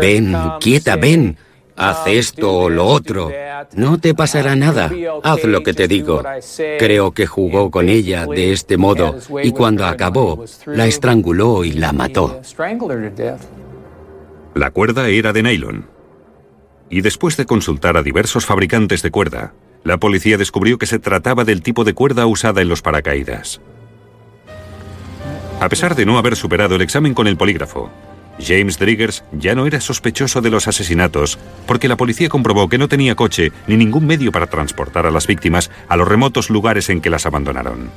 ven, 0.00 0.36
quieta, 0.60 0.96
ven, 0.96 1.38
haz 1.76 2.06
esto 2.06 2.52
o 2.52 2.70
lo 2.70 2.86
otro. 2.86 3.30
No 3.74 3.98
te 3.98 4.14
pasará 4.14 4.56
nada. 4.56 4.90
Haz 5.22 5.44
lo 5.44 5.62
que 5.62 5.72
te 5.72 5.88
digo. 5.88 6.22
Creo 6.78 7.12
que 7.12 7.26
jugó 7.26 7.70
con 7.70 7.88
ella 7.88 8.26
de 8.26 8.52
este 8.52 8.76
modo 8.76 9.16
y 9.42 9.52
cuando 9.52 9.86
acabó, 9.86 10.44
la 10.66 10.86
estranguló 10.86 11.64
y 11.64 11.72
la 11.72 11.92
mató. 11.92 12.40
La 14.54 14.70
cuerda 14.70 15.08
era 15.08 15.32
de 15.32 15.42
nylon. 15.42 15.95
Y 16.90 17.00
después 17.00 17.36
de 17.36 17.46
consultar 17.46 17.96
a 17.96 18.02
diversos 18.02 18.46
fabricantes 18.46 19.02
de 19.02 19.10
cuerda, 19.10 19.54
la 19.84 19.98
policía 19.98 20.36
descubrió 20.38 20.78
que 20.78 20.86
se 20.86 20.98
trataba 20.98 21.44
del 21.44 21.62
tipo 21.62 21.84
de 21.84 21.94
cuerda 21.94 22.26
usada 22.26 22.62
en 22.62 22.68
los 22.68 22.82
paracaídas. 22.82 23.60
A 25.60 25.68
pesar 25.68 25.94
de 25.94 26.04
no 26.04 26.18
haber 26.18 26.36
superado 26.36 26.76
el 26.76 26.82
examen 26.82 27.14
con 27.14 27.26
el 27.26 27.36
polígrafo, 27.36 27.90
James 28.38 28.78
Driggers 28.78 29.24
ya 29.32 29.54
no 29.54 29.66
era 29.66 29.80
sospechoso 29.80 30.40
de 30.42 30.50
los 30.50 30.68
asesinatos 30.68 31.38
porque 31.66 31.88
la 31.88 31.96
policía 31.96 32.28
comprobó 32.28 32.68
que 32.68 32.78
no 32.78 32.88
tenía 32.88 33.14
coche 33.14 33.52
ni 33.66 33.76
ningún 33.76 34.06
medio 34.06 34.32
para 34.32 34.46
transportar 34.46 35.06
a 35.06 35.10
las 35.10 35.26
víctimas 35.26 35.70
a 35.88 35.96
los 35.96 36.06
remotos 36.06 36.50
lugares 36.50 36.90
en 36.90 37.00
que 37.00 37.10
las 37.10 37.24
abandonaron. 37.24 37.90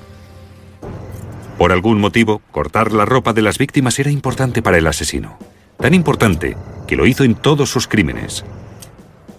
Por 1.57 1.73
algún 1.73 1.99
motivo, 1.99 2.41
cortar 2.51 2.93
la 2.93 3.03
ropa 3.03 3.33
de 3.33 3.41
las 3.41 3.57
víctimas 3.57 3.99
era 3.99 4.11
importante 4.11 4.61
para 4.61 4.77
el 4.77 4.87
asesino. 4.87 5.37
Tan 5.77 5.93
importante 5.93 6.55
que 6.87 6.95
lo 6.95 7.05
hizo 7.05 7.25
en 7.25 7.35
todos 7.35 7.69
sus 7.69 7.87
crímenes. 7.87 8.45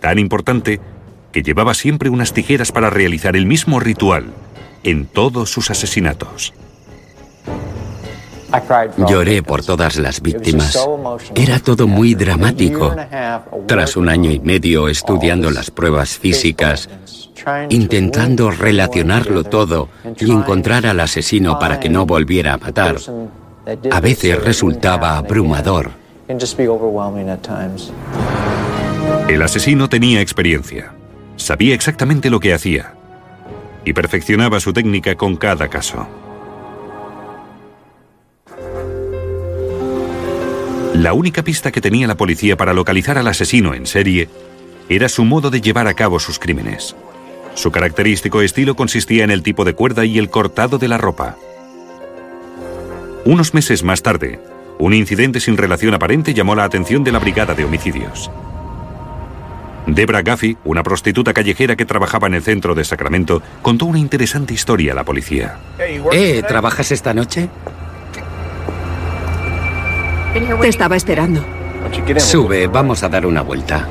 Tan 0.01 0.19
importante 0.19 0.81
que 1.33 1.43
llevaba 1.43 1.75
siempre 1.75 2.11
unas 2.11 2.33
tijeras 2.33 2.73
para 2.73 2.91
realizar 2.91 3.37
el 3.37 3.47
mismo 3.47 3.81
ritual 3.81 4.27
en 4.83 5.07
todos 5.07 5.51
sus 5.51 5.71
asesinatos. 5.71 6.53
Lloré 9.09 9.43
por 9.43 9.65
todas 9.65 9.97
las 9.97 10.21
víctimas. 10.21 10.77
Era 11.35 11.61
todo 11.61 11.87
muy 11.87 12.15
dramático. 12.15 12.95
Tras 13.67 13.97
un 13.97 14.09
año 14.09 14.31
y 14.31 14.41
medio 14.41 14.89
estudiando 14.89 15.51
las 15.51 15.71
pruebas 15.71 16.19
físicas, 16.19 16.89
intentando 17.69 18.51
relacionarlo 18.51 19.45
todo 19.45 19.89
y 20.19 20.31
encontrar 20.33 20.87
al 20.87 21.01
asesino 21.01 21.59
para 21.59 21.79
que 21.79 21.89
no 21.89 22.07
volviera 22.07 22.55
a 22.55 22.59
matar, 22.59 22.97
a 23.91 24.01
veces 24.01 24.43
resultaba 24.43 25.17
abrumador. 25.17 25.93
El 29.31 29.43
asesino 29.43 29.89
tenía 29.89 30.21
experiencia. 30.21 30.93
Sabía 31.37 31.73
exactamente 31.73 32.31
lo 32.31 32.41
que 32.41 32.53
hacía 32.53 32.95
y 33.85 33.93
perfeccionaba 33.93 34.59
su 34.59 34.73
técnica 34.73 35.15
con 35.15 35.37
cada 35.37 35.69
caso. 35.69 36.09
La 40.95 41.13
única 41.13 41.45
pista 41.45 41.71
que 41.71 41.81
tenía 41.81 42.09
la 42.09 42.17
policía 42.17 42.57
para 42.57 42.73
localizar 42.75 43.19
al 43.19 43.29
asesino 43.29 43.73
en 43.73 43.87
serie 43.87 44.29
era 44.89 45.09
su 45.09 45.25
modo 45.25 45.49
de 45.49 45.61
llevar 45.61 45.87
a 45.87 45.95
cabo 45.95 46.19
sus 46.19 46.41
crímenes. 46.41 46.97
Su 47.55 47.71
característico 47.71 48.43
estilo 48.43 48.75
consistía 48.75 49.23
en 49.23 49.31
el 49.31 49.45
tipo 49.45 49.65
de 49.65 49.75
cuerda 49.75 50.05
y 50.05 50.19
el 50.19 50.29
cortado 50.29 50.77
de 50.77 50.89
la 50.89 50.99
ropa. 50.99 51.37
Unos 53.25 53.55
meses 53.55 53.85
más 53.85 54.03
tarde, 54.03 54.41
un 54.81 54.93
incidente 54.93 55.39
sin 55.39 55.57
relación 55.57 55.95
aparente 55.95 56.35
llamó 56.35 56.57
la 56.57 56.65
atención 56.65 57.05
de 57.05 57.13
la 57.13 57.21
brigada 57.21 57.55
de 57.55 57.65
homicidios. 57.65 58.29
Debra 59.87 60.23
Gaffey, 60.23 60.57
una 60.65 60.83
prostituta 60.83 61.33
callejera 61.33 61.77
que 61.77 61.85
trabajaba 61.85 62.27
en 62.27 62.35
el 62.35 62.43
centro 62.43 62.75
de 62.75 62.85
Sacramento, 62.85 63.43
contó 63.63 63.87
una 63.87 63.99
interesante 63.99 64.55
historia 64.55 64.93
a 64.93 64.95
la 64.95 65.05
policía. 65.05 65.59
¿Eh? 66.13 66.43
¿Trabajas 66.47 66.93
esta 66.93 67.15
noche? 67.15 67.49
Te 70.33 70.69
estaba 70.69 70.97
esperando. 70.97 71.45
Sube, 72.19 72.67
vamos 72.67 73.03
a 73.03 73.09
dar 73.09 73.27
una 73.27 73.43
vuelta. 73.43 73.89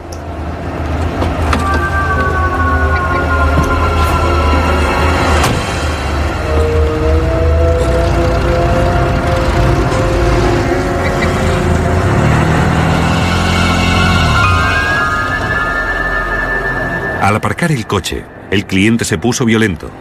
Al 17.22 17.36
aparcar 17.36 17.72
el 17.72 17.86
coche, 17.86 18.24
el 18.50 18.66
cliente 18.66 19.04
se 19.04 19.18
puso 19.18 19.44
violento. 19.44 19.92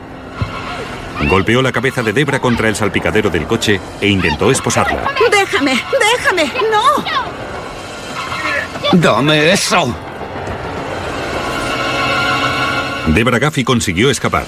Golpeó 1.28 1.62
la 1.62 1.72
cabeza 1.72 2.02
de 2.02 2.12
Debra 2.12 2.38
contra 2.38 2.68
el 2.68 2.76
salpicadero 2.76 3.28
del 3.28 3.44
coche 3.46 3.80
e 4.00 4.08
intentó 4.08 4.52
esposarla. 4.52 5.02
¡Déjame! 5.30 5.80
¡Déjame! 6.16 6.44
¡No! 6.70 7.04
¡Dame 8.92 9.52
eso! 9.52 9.94
Debra 13.08 13.38
Gaffy 13.38 13.64
consiguió 13.64 14.10
escapar. 14.10 14.44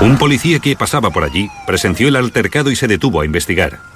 Un 0.00 0.16
policía 0.16 0.58
que 0.58 0.74
pasaba 0.74 1.10
por 1.10 1.24
allí 1.24 1.48
presenció 1.66 2.08
el 2.08 2.16
altercado 2.16 2.70
y 2.70 2.76
se 2.76 2.88
detuvo 2.88 3.20
a 3.20 3.26
investigar. 3.26 3.89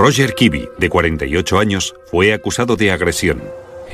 Roger 0.00 0.34
Kibby, 0.34 0.66
de 0.78 0.88
48 0.88 1.58
años, 1.58 1.94
fue 2.10 2.32
acusado 2.32 2.74
de 2.74 2.90
agresión. 2.90 3.42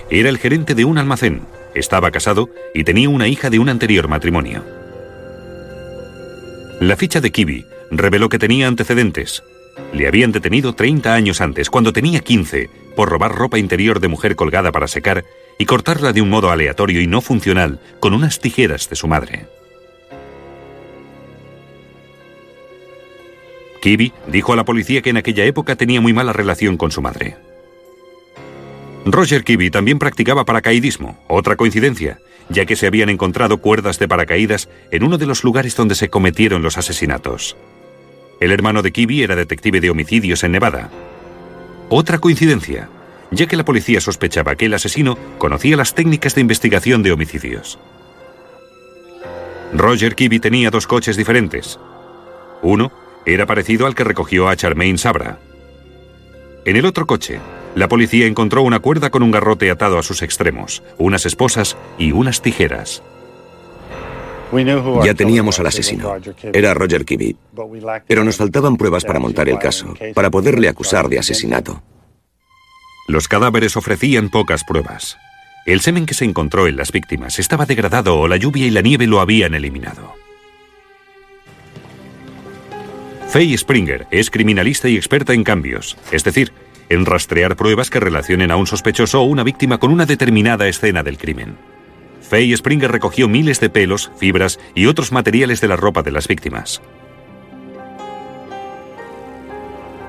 Era 0.08 0.28
el 0.28 0.38
gerente 0.38 0.76
de 0.76 0.84
un 0.84 0.98
almacén, 0.98 1.40
estaba 1.74 2.12
casado 2.12 2.48
y 2.72 2.84
tenía 2.84 3.08
una 3.08 3.26
hija 3.26 3.50
de 3.50 3.58
un 3.58 3.68
anterior 3.68 4.06
matrimonio. 4.06 4.62
La 6.78 6.96
ficha 6.96 7.20
de 7.20 7.32
Kibby 7.32 7.66
reveló 7.90 8.28
que 8.28 8.38
tenía 8.38 8.68
antecedentes. 8.68 9.42
Le 9.92 10.06
habían 10.06 10.30
detenido 10.30 10.76
30 10.76 11.12
años 11.12 11.40
antes, 11.40 11.70
cuando 11.70 11.92
tenía 11.92 12.20
15, 12.20 12.70
por 12.94 13.08
robar 13.08 13.34
ropa 13.34 13.58
interior 13.58 13.98
de 13.98 14.06
mujer 14.06 14.36
colgada 14.36 14.70
para 14.70 14.86
secar 14.86 15.24
y 15.58 15.64
cortarla 15.64 16.12
de 16.12 16.22
un 16.22 16.30
modo 16.30 16.52
aleatorio 16.52 17.00
y 17.00 17.08
no 17.08 17.20
funcional 17.20 17.80
con 17.98 18.14
unas 18.14 18.38
tijeras 18.38 18.88
de 18.88 18.94
su 18.94 19.08
madre. 19.08 19.46
Kibby 23.86 24.12
dijo 24.26 24.52
a 24.52 24.56
la 24.56 24.64
policía 24.64 25.00
que 25.00 25.10
en 25.10 25.16
aquella 25.16 25.44
época 25.44 25.76
tenía 25.76 26.00
muy 26.00 26.12
mala 26.12 26.32
relación 26.32 26.76
con 26.76 26.90
su 26.90 27.02
madre. 27.02 27.36
Roger 29.04 29.44
Kibby 29.44 29.70
también 29.70 30.00
practicaba 30.00 30.44
paracaidismo, 30.44 31.16
otra 31.28 31.54
coincidencia, 31.54 32.18
ya 32.48 32.66
que 32.66 32.74
se 32.74 32.88
habían 32.88 33.10
encontrado 33.10 33.58
cuerdas 33.58 34.00
de 34.00 34.08
paracaídas 34.08 34.68
en 34.90 35.04
uno 35.04 35.18
de 35.18 35.26
los 35.26 35.44
lugares 35.44 35.76
donde 35.76 35.94
se 35.94 36.08
cometieron 36.08 36.62
los 36.62 36.78
asesinatos. 36.78 37.56
El 38.40 38.50
hermano 38.50 38.82
de 38.82 38.90
Kibby 38.90 39.22
era 39.22 39.36
detective 39.36 39.80
de 39.80 39.90
homicidios 39.90 40.42
en 40.42 40.50
Nevada. 40.50 40.90
Otra 41.88 42.18
coincidencia, 42.18 42.88
ya 43.30 43.46
que 43.46 43.56
la 43.56 43.64
policía 43.64 44.00
sospechaba 44.00 44.56
que 44.56 44.66
el 44.66 44.74
asesino 44.74 45.16
conocía 45.38 45.76
las 45.76 45.94
técnicas 45.94 46.34
de 46.34 46.40
investigación 46.40 47.04
de 47.04 47.12
homicidios. 47.12 47.78
Roger 49.72 50.16
Kibby 50.16 50.40
tenía 50.40 50.72
dos 50.72 50.88
coches 50.88 51.16
diferentes. 51.16 51.78
Uno 52.62 52.90
era 53.26 53.44
parecido 53.46 53.86
al 53.86 53.94
que 53.94 54.04
recogió 54.04 54.48
a 54.48 54.56
Charmaine 54.56 54.98
Sabra. 54.98 55.38
En 56.64 56.76
el 56.76 56.86
otro 56.86 57.06
coche, 57.06 57.40
la 57.74 57.88
policía 57.88 58.26
encontró 58.26 58.62
una 58.62 58.80
cuerda 58.80 59.10
con 59.10 59.22
un 59.22 59.30
garrote 59.30 59.70
atado 59.70 59.98
a 59.98 60.02
sus 60.02 60.22
extremos, 60.22 60.82
unas 60.96 61.26
esposas 61.26 61.76
y 61.98 62.12
unas 62.12 62.40
tijeras. 62.40 63.02
Ya 65.04 65.14
teníamos 65.14 65.58
al 65.58 65.66
asesino. 65.66 66.14
Era 66.52 66.72
Roger 66.72 67.04
Kibby. 67.04 67.36
Pero 68.06 68.24
nos 68.24 68.36
faltaban 68.36 68.76
pruebas 68.76 69.04
para 69.04 69.18
montar 69.18 69.48
el 69.48 69.58
caso, 69.58 69.94
para 70.14 70.30
poderle 70.30 70.68
acusar 70.68 71.08
de 71.08 71.18
asesinato. 71.18 71.82
Los 73.08 73.28
cadáveres 73.28 73.76
ofrecían 73.76 74.30
pocas 74.30 74.64
pruebas. 74.64 75.18
El 75.66 75.80
semen 75.80 76.06
que 76.06 76.14
se 76.14 76.24
encontró 76.24 76.68
en 76.68 76.76
las 76.76 76.92
víctimas 76.92 77.38
estaba 77.38 77.66
degradado 77.66 78.18
o 78.18 78.28
la 78.28 78.36
lluvia 78.36 78.66
y 78.66 78.70
la 78.70 78.82
nieve 78.82 79.06
lo 79.06 79.20
habían 79.20 79.54
eliminado. 79.54 80.14
Faye 83.36 83.58
Springer 83.58 84.06
es 84.10 84.30
criminalista 84.30 84.88
y 84.88 84.96
experta 84.96 85.34
en 85.34 85.44
cambios, 85.44 85.98
es 86.10 86.24
decir, 86.24 86.54
en 86.88 87.04
rastrear 87.04 87.54
pruebas 87.54 87.90
que 87.90 88.00
relacionen 88.00 88.50
a 88.50 88.56
un 88.56 88.66
sospechoso 88.66 89.20
o 89.20 89.24
una 89.24 89.44
víctima 89.44 89.76
con 89.76 89.90
una 89.90 90.06
determinada 90.06 90.66
escena 90.68 91.02
del 91.02 91.18
crimen. 91.18 91.58
Faye 92.22 92.56
Springer 92.56 92.90
recogió 92.90 93.28
miles 93.28 93.60
de 93.60 93.68
pelos, 93.68 94.10
fibras 94.16 94.58
y 94.74 94.86
otros 94.86 95.12
materiales 95.12 95.60
de 95.60 95.68
la 95.68 95.76
ropa 95.76 96.02
de 96.02 96.12
las 96.12 96.28
víctimas. 96.28 96.80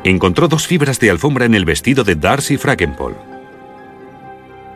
Encontró 0.06 0.48
dos 0.48 0.66
fibras 0.66 0.98
de 1.02 1.10
alfombra 1.10 1.44
en 1.44 1.56
el 1.56 1.66
vestido 1.66 2.06
de 2.06 2.16
Darcy 2.16 2.56
Frackenpole. 2.56 3.18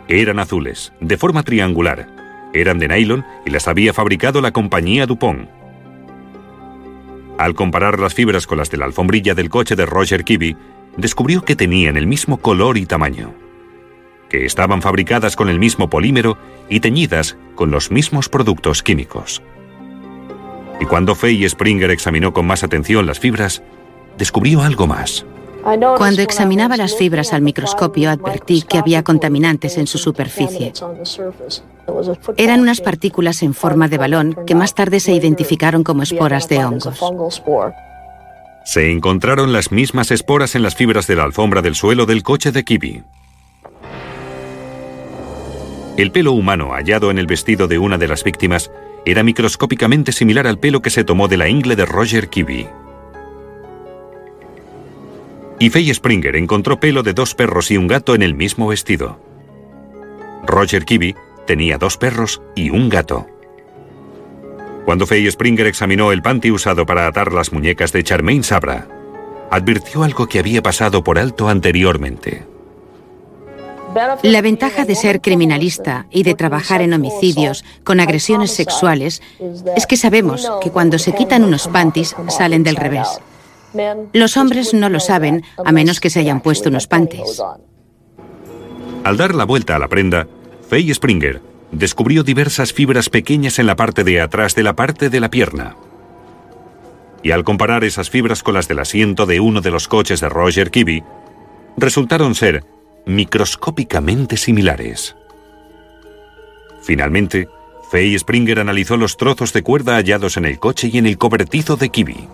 Eran 0.09 0.39
azules, 0.39 0.91
de 0.99 1.15
forma 1.15 1.43
triangular, 1.43 2.09
eran 2.53 2.79
de 2.79 2.89
nylon 2.89 3.23
y 3.45 3.49
las 3.51 3.69
había 3.69 3.93
fabricado 3.93 4.41
la 4.41 4.51
compañía 4.51 5.05
Dupont. 5.05 5.60
Al 7.41 7.55
comparar 7.55 7.99
las 7.99 8.13
fibras 8.13 8.45
con 8.45 8.59
las 8.59 8.69
de 8.69 8.77
la 8.77 8.85
alfombrilla 8.85 9.33
del 9.33 9.49
coche 9.49 9.75
de 9.75 9.87
Roger 9.87 10.23
Kibby, 10.23 10.55
descubrió 10.95 11.43
que 11.43 11.55
tenían 11.55 11.97
el 11.97 12.05
mismo 12.05 12.37
color 12.37 12.77
y 12.77 12.85
tamaño, 12.85 13.33
que 14.29 14.45
estaban 14.45 14.83
fabricadas 14.83 15.35
con 15.35 15.49
el 15.49 15.57
mismo 15.57 15.89
polímero 15.89 16.37
y 16.69 16.81
teñidas 16.81 17.37
con 17.55 17.71
los 17.71 17.89
mismos 17.89 18.29
productos 18.29 18.83
químicos. 18.83 19.41
Y 20.79 20.85
cuando 20.85 21.15
Faye 21.15 21.49
Springer 21.49 21.89
examinó 21.89 22.31
con 22.31 22.45
más 22.45 22.63
atención 22.63 23.07
las 23.07 23.19
fibras, 23.19 23.63
descubrió 24.19 24.61
algo 24.61 24.85
más. 24.85 25.25
Cuando 25.97 26.21
examinaba 26.21 26.77
las 26.77 26.95
fibras 26.95 27.33
al 27.33 27.41
microscopio 27.41 28.09
advertí 28.09 28.63
que 28.63 28.77
había 28.77 29.03
contaminantes 29.03 29.77
en 29.77 29.87
su 29.87 29.97
superficie. 29.97 30.73
Eran 32.37 32.61
unas 32.61 32.81
partículas 32.81 33.43
en 33.43 33.53
forma 33.53 33.87
de 33.87 33.97
balón 33.97 34.35
que 34.45 34.55
más 34.55 34.73
tarde 34.73 34.99
se 34.99 35.13
identificaron 35.13 35.83
como 35.83 36.03
esporas 36.03 36.47
de 36.47 36.63
hongos. 36.65 36.99
Se 38.65 38.91
encontraron 38.91 39.53
las 39.53 39.71
mismas 39.71 40.11
esporas 40.11 40.55
en 40.55 40.63
las 40.63 40.75
fibras 40.75 41.07
de 41.07 41.15
la 41.15 41.23
alfombra 41.23 41.61
del 41.61 41.75
suelo 41.75 42.05
del 42.05 42.23
coche 42.23 42.51
de 42.51 42.63
Kibi. 42.63 43.03
El 45.97 46.11
pelo 46.11 46.31
humano 46.31 46.69
hallado 46.71 47.11
en 47.11 47.19
el 47.19 47.27
vestido 47.27 47.67
de 47.67 47.77
una 47.77 47.97
de 47.97 48.07
las 48.07 48.23
víctimas 48.23 48.71
era 49.05 49.23
microscópicamente 49.23 50.11
similar 50.11 50.47
al 50.47 50.59
pelo 50.59 50.81
que 50.81 50.89
se 50.89 51.03
tomó 51.03 51.27
de 51.27 51.37
la 51.37 51.49
ingle 51.49 51.75
de 51.75 51.85
Roger 51.85 52.29
Kibi. 52.29 52.67
Y 55.61 55.69
Faye 55.69 55.93
Springer 55.93 56.35
encontró 56.37 56.79
pelo 56.79 57.03
de 57.03 57.13
dos 57.13 57.35
perros 57.35 57.69
y 57.69 57.77
un 57.77 57.85
gato 57.85 58.15
en 58.15 58.23
el 58.23 58.33
mismo 58.33 58.69
vestido. 58.69 59.19
Roger 60.43 60.85
Kibby 60.85 61.15
tenía 61.45 61.77
dos 61.77 61.97
perros 61.97 62.41
y 62.55 62.71
un 62.71 62.89
gato. 62.89 63.27
Cuando 64.85 65.05
Faye 65.05 65.29
Springer 65.29 65.67
examinó 65.67 66.11
el 66.11 66.23
panty 66.23 66.49
usado 66.49 66.87
para 66.87 67.05
atar 67.05 67.31
las 67.31 67.53
muñecas 67.53 67.91
de 67.91 68.03
Charmaine 68.03 68.41
Sabra, 68.41 68.87
advirtió 69.51 70.01
algo 70.01 70.25
que 70.25 70.39
había 70.39 70.63
pasado 70.63 71.03
por 71.03 71.19
alto 71.19 71.47
anteriormente. 71.47 72.43
La 74.23 74.41
ventaja 74.41 74.85
de 74.85 74.95
ser 74.95 75.21
criminalista 75.21 76.07
y 76.09 76.23
de 76.23 76.33
trabajar 76.33 76.81
en 76.81 76.93
homicidios 76.93 77.63
con 77.83 77.99
agresiones 77.99 78.49
sexuales 78.49 79.21
es 79.75 79.85
que 79.85 79.97
sabemos 79.97 80.49
que 80.59 80.71
cuando 80.71 80.97
se 80.97 81.13
quitan 81.13 81.43
unos 81.43 81.67
panties 81.67 82.15
salen 82.29 82.63
del 82.63 82.77
revés. 82.77 83.21
Los 84.13 84.37
hombres 84.37 84.73
no 84.73 84.89
lo 84.89 84.99
saben 84.99 85.43
a 85.63 85.71
menos 85.71 85.99
que 85.99 86.09
se 86.09 86.19
hayan 86.19 86.41
puesto 86.41 86.69
unos 86.69 86.87
panties. 86.87 87.41
Al 89.03 89.17
dar 89.17 89.33
la 89.33 89.45
vuelta 89.45 89.75
a 89.75 89.79
la 89.79 89.87
prenda, 89.87 90.27
Faye 90.69 90.93
Springer 90.93 91.41
descubrió 91.71 92.23
diversas 92.23 92.73
fibras 92.73 93.09
pequeñas 93.09 93.59
en 93.59 93.65
la 93.65 93.75
parte 93.75 94.03
de 94.03 94.21
atrás 94.21 94.55
de 94.55 94.63
la 94.63 94.75
parte 94.75 95.09
de 95.09 95.19
la 95.19 95.29
pierna. 95.29 95.75
Y 97.23 97.31
al 97.31 97.43
comparar 97.43 97.83
esas 97.83 98.09
fibras 98.09 98.43
con 98.43 98.53
las 98.53 98.67
del 98.67 98.79
asiento 98.79 99.25
de 99.25 99.39
uno 99.39 99.61
de 99.61 99.71
los 99.71 99.87
coches 99.87 100.19
de 100.19 100.29
Roger 100.29 100.71
Kibby, 100.71 101.03
resultaron 101.77 102.35
ser 102.35 102.63
microscópicamente 103.05 104.37
similares. 104.37 105.15
Finalmente, 106.81 107.47
Faye 107.91 108.17
Springer 108.17 108.59
analizó 108.59 108.97
los 108.97 109.17
trozos 109.17 109.53
de 109.53 109.63
cuerda 109.63 109.95
hallados 109.95 110.37
en 110.37 110.45
el 110.45 110.59
coche 110.59 110.89
y 110.91 110.97
en 110.97 111.05
el 111.05 111.17
cobertizo 111.17 111.77
de 111.77 111.89
Kibby. 111.89 112.27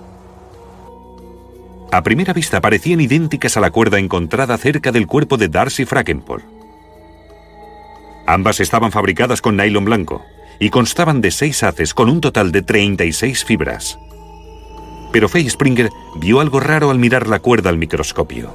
A 1.92 2.04
primera 2.04 2.34
vista 2.34 2.60
parecían 2.60 3.00
idénticas 3.00 3.56
a 3.56 3.62
la 3.62 3.72
cuerda 3.72 3.98
encontrada 3.98 4.58
cerca 4.58 4.92
del 4.92 5.08
cuerpo 5.08 5.38
de 5.38 5.48
Darcy 5.48 5.86
Frackenpole. 5.86 6.44
Ambas 8.26 8.60
estaban 8.60 8.92
fabricadas 8.92 9.42
con 9.42 9.56
nylon 9.56 9.86
blanco 9.86 10.22
y 10.60 10.70
constaban 10.70 11.22
de 11.22 11.32
seis 11.32 11.64
haces 11.64 11.94
con 11.94 12.10
un 12.10 12.20
total 12.20 12.52
de 12.52 12.62
36 12.62 13.46
fibras. 13.46 13.98
Pero 15.14 15.30
Faye 15.30 15.50
Springer 15.50 15.90
vio 16.16 16.42
algo 16.42 16.60
raro 16.60 16.90
al 16.90 17.00
mirar 17.00 17.28
la 17.28 17.40
cuerda 17.40 17.70
al 17.70 17.78
microscopio. 17.78 18.52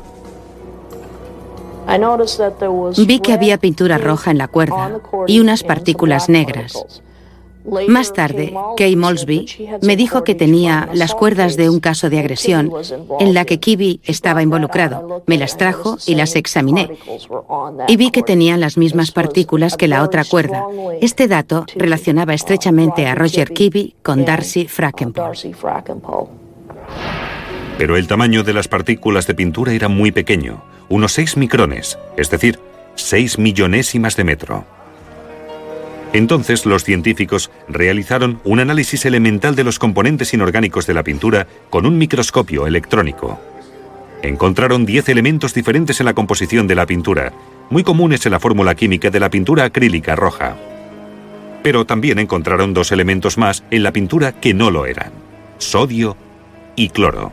Vi 3.06 3.20
que 3.20 3.32
había 3.32 3.58
pintura 3.58 3.98
roja 3.98 4.30
en 4.30 4.38
la 4.38 4.48
cuerda 4.48 5.00
y 5.26 5.40
unas 5.40 5.64
partículas 5.64 6.28
negras. 6.28 7.02
Más 7.88 8.12
tarde, 8.12 8.52
Kay 8.76 8.96
Molsby 8.96 9.78
me 9.82 9.96
dijo 9.96 10.24
que 10.24 10.34
tenía 10.34 10.88
las 10.92 11.14
cuerdas 11.14 11.56
de 11.56 11.70
un 11.70 11.80
caso 11.80 12.10
de 12.10 12.18
agresión 12.18 12.70
en 13.20 13.34
la 13.34 13.44
que 13.44 13.60
Kibby 13.60 14.00
estaba 14.04 14.42
involucrado. 14.42 15.22
Me 15.26 15.38
las 15.38 15.56
trajo 15.56 15.98
y 16.06 16.14
las 16.14 16.36
examiné. 16.36 16.90
Y 17.88 17.96
vi 17.96 18.10
que 18.10 18.22
tenían 18.22 18.60
las 18.60 18.76
mismas 18.76 19.12
partículas 19.12 19.76
que 19.76 19.88
la 19.88 20.02
otra 20.02 20.24
cuerda. 20.24 20.64
Este 21.00 21.28
dato 21.28 21.66
relacionaba 21.76 22.34
estrechamente 22.34 23.06
a 23.06 23.14
Roger 23.14 23.52
Kibby 23.52 23.94
con 24.02 24.24
Darcy 24.24 24.66
Frackenpole. 24.66 25.38
Pero 27.78 27.96
el 27.96 28.06
tamaño 28.06 28.42
de 28.42 28.52
las 28.52 28.68
partículas 28.68 29.26
de 29.26 29.34
pintura 29.34 29.72
era 29.72 29.88
muy 29.88 30.12
pequeño, 30.12 30.62
unos 30.88 31.12
6 31.12 31.36
micrones, 31.36 31.98
es 32.16 32.30
decir, 32.30 32.60
6 32.96 33.38
millonésimas 33.38 34.16
de 34.16 34.24
metro. 34.24 34.64
Entonces 36.12 36.66
los 36.66 36.84
científicos 36.84 37.50
realizaron 37.68 38.40
un 38.44 38.60
análisis 38.60 39.06
elemental 39.06 39.54
de 39.54 39.64
los 39.64 39.78
componentes 39.78 40.34
inorgánicos 40.34 40.86
de 40.86 40.94
la 40.94 41.02
pintura 41.02 41.46
con 41.70 41.86
un 41.86 41.96
microscopio 41.96 42.66
electrónico. 42.66 43.40
Encontraron 44.22 44.84
10 44.84 45.08
elementos 45.08 45.54
diferentes 45.54 46.00
en 46.00 46.06
la 46.06 46.14
composición 46.14 46.68
de 46.68 46.74
la 46.74 46.86
pintura, 46.86 47.32
muy 47.70 47.82
comunes 47.82 48.24
en 48.26 48.32
la 48.32 48.40
fórmula 48.40 48.74
química 48.74 49.10
de 49.10 49.20
la 49.20 49.30
pintura 49.30 49.64
acrílica 49.64 50.14
roja. 50.14 50.56
Pero 51.62 51.86
también 51.86 52.18
encontraron 52.18 52.74
dos 52.74 52.92
elementos 52.92 53.38
más 53.38 53.64
en 53.70 53.82
la 53.82 53.92
pintura 53.92 54.32
que 54.32 54.52
no 54.52 54.70
lo 54.70 54.84
eran, 54.86 55.12
sodio 55.58 56.16
y 56.76 56.90
cloro. 56.90 57.32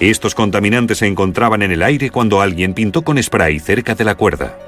Estos 0.00 0.34
contaminantes 0.34 0.98
se 0.98 1.06
encontraban 1.06 1.62
en 1.62 1.70
el 1.70 1.82
aire 1.82 2.10
cuando 2.10 2.40
alguien 2.40 2.74
pintó 2.74 3.02
con 3.02 3.22
spray 3.22 3.60
cerca 3.60 3.94
de 3.94 4.04
la 4.04 4.16
cuerda. 4.16 4.58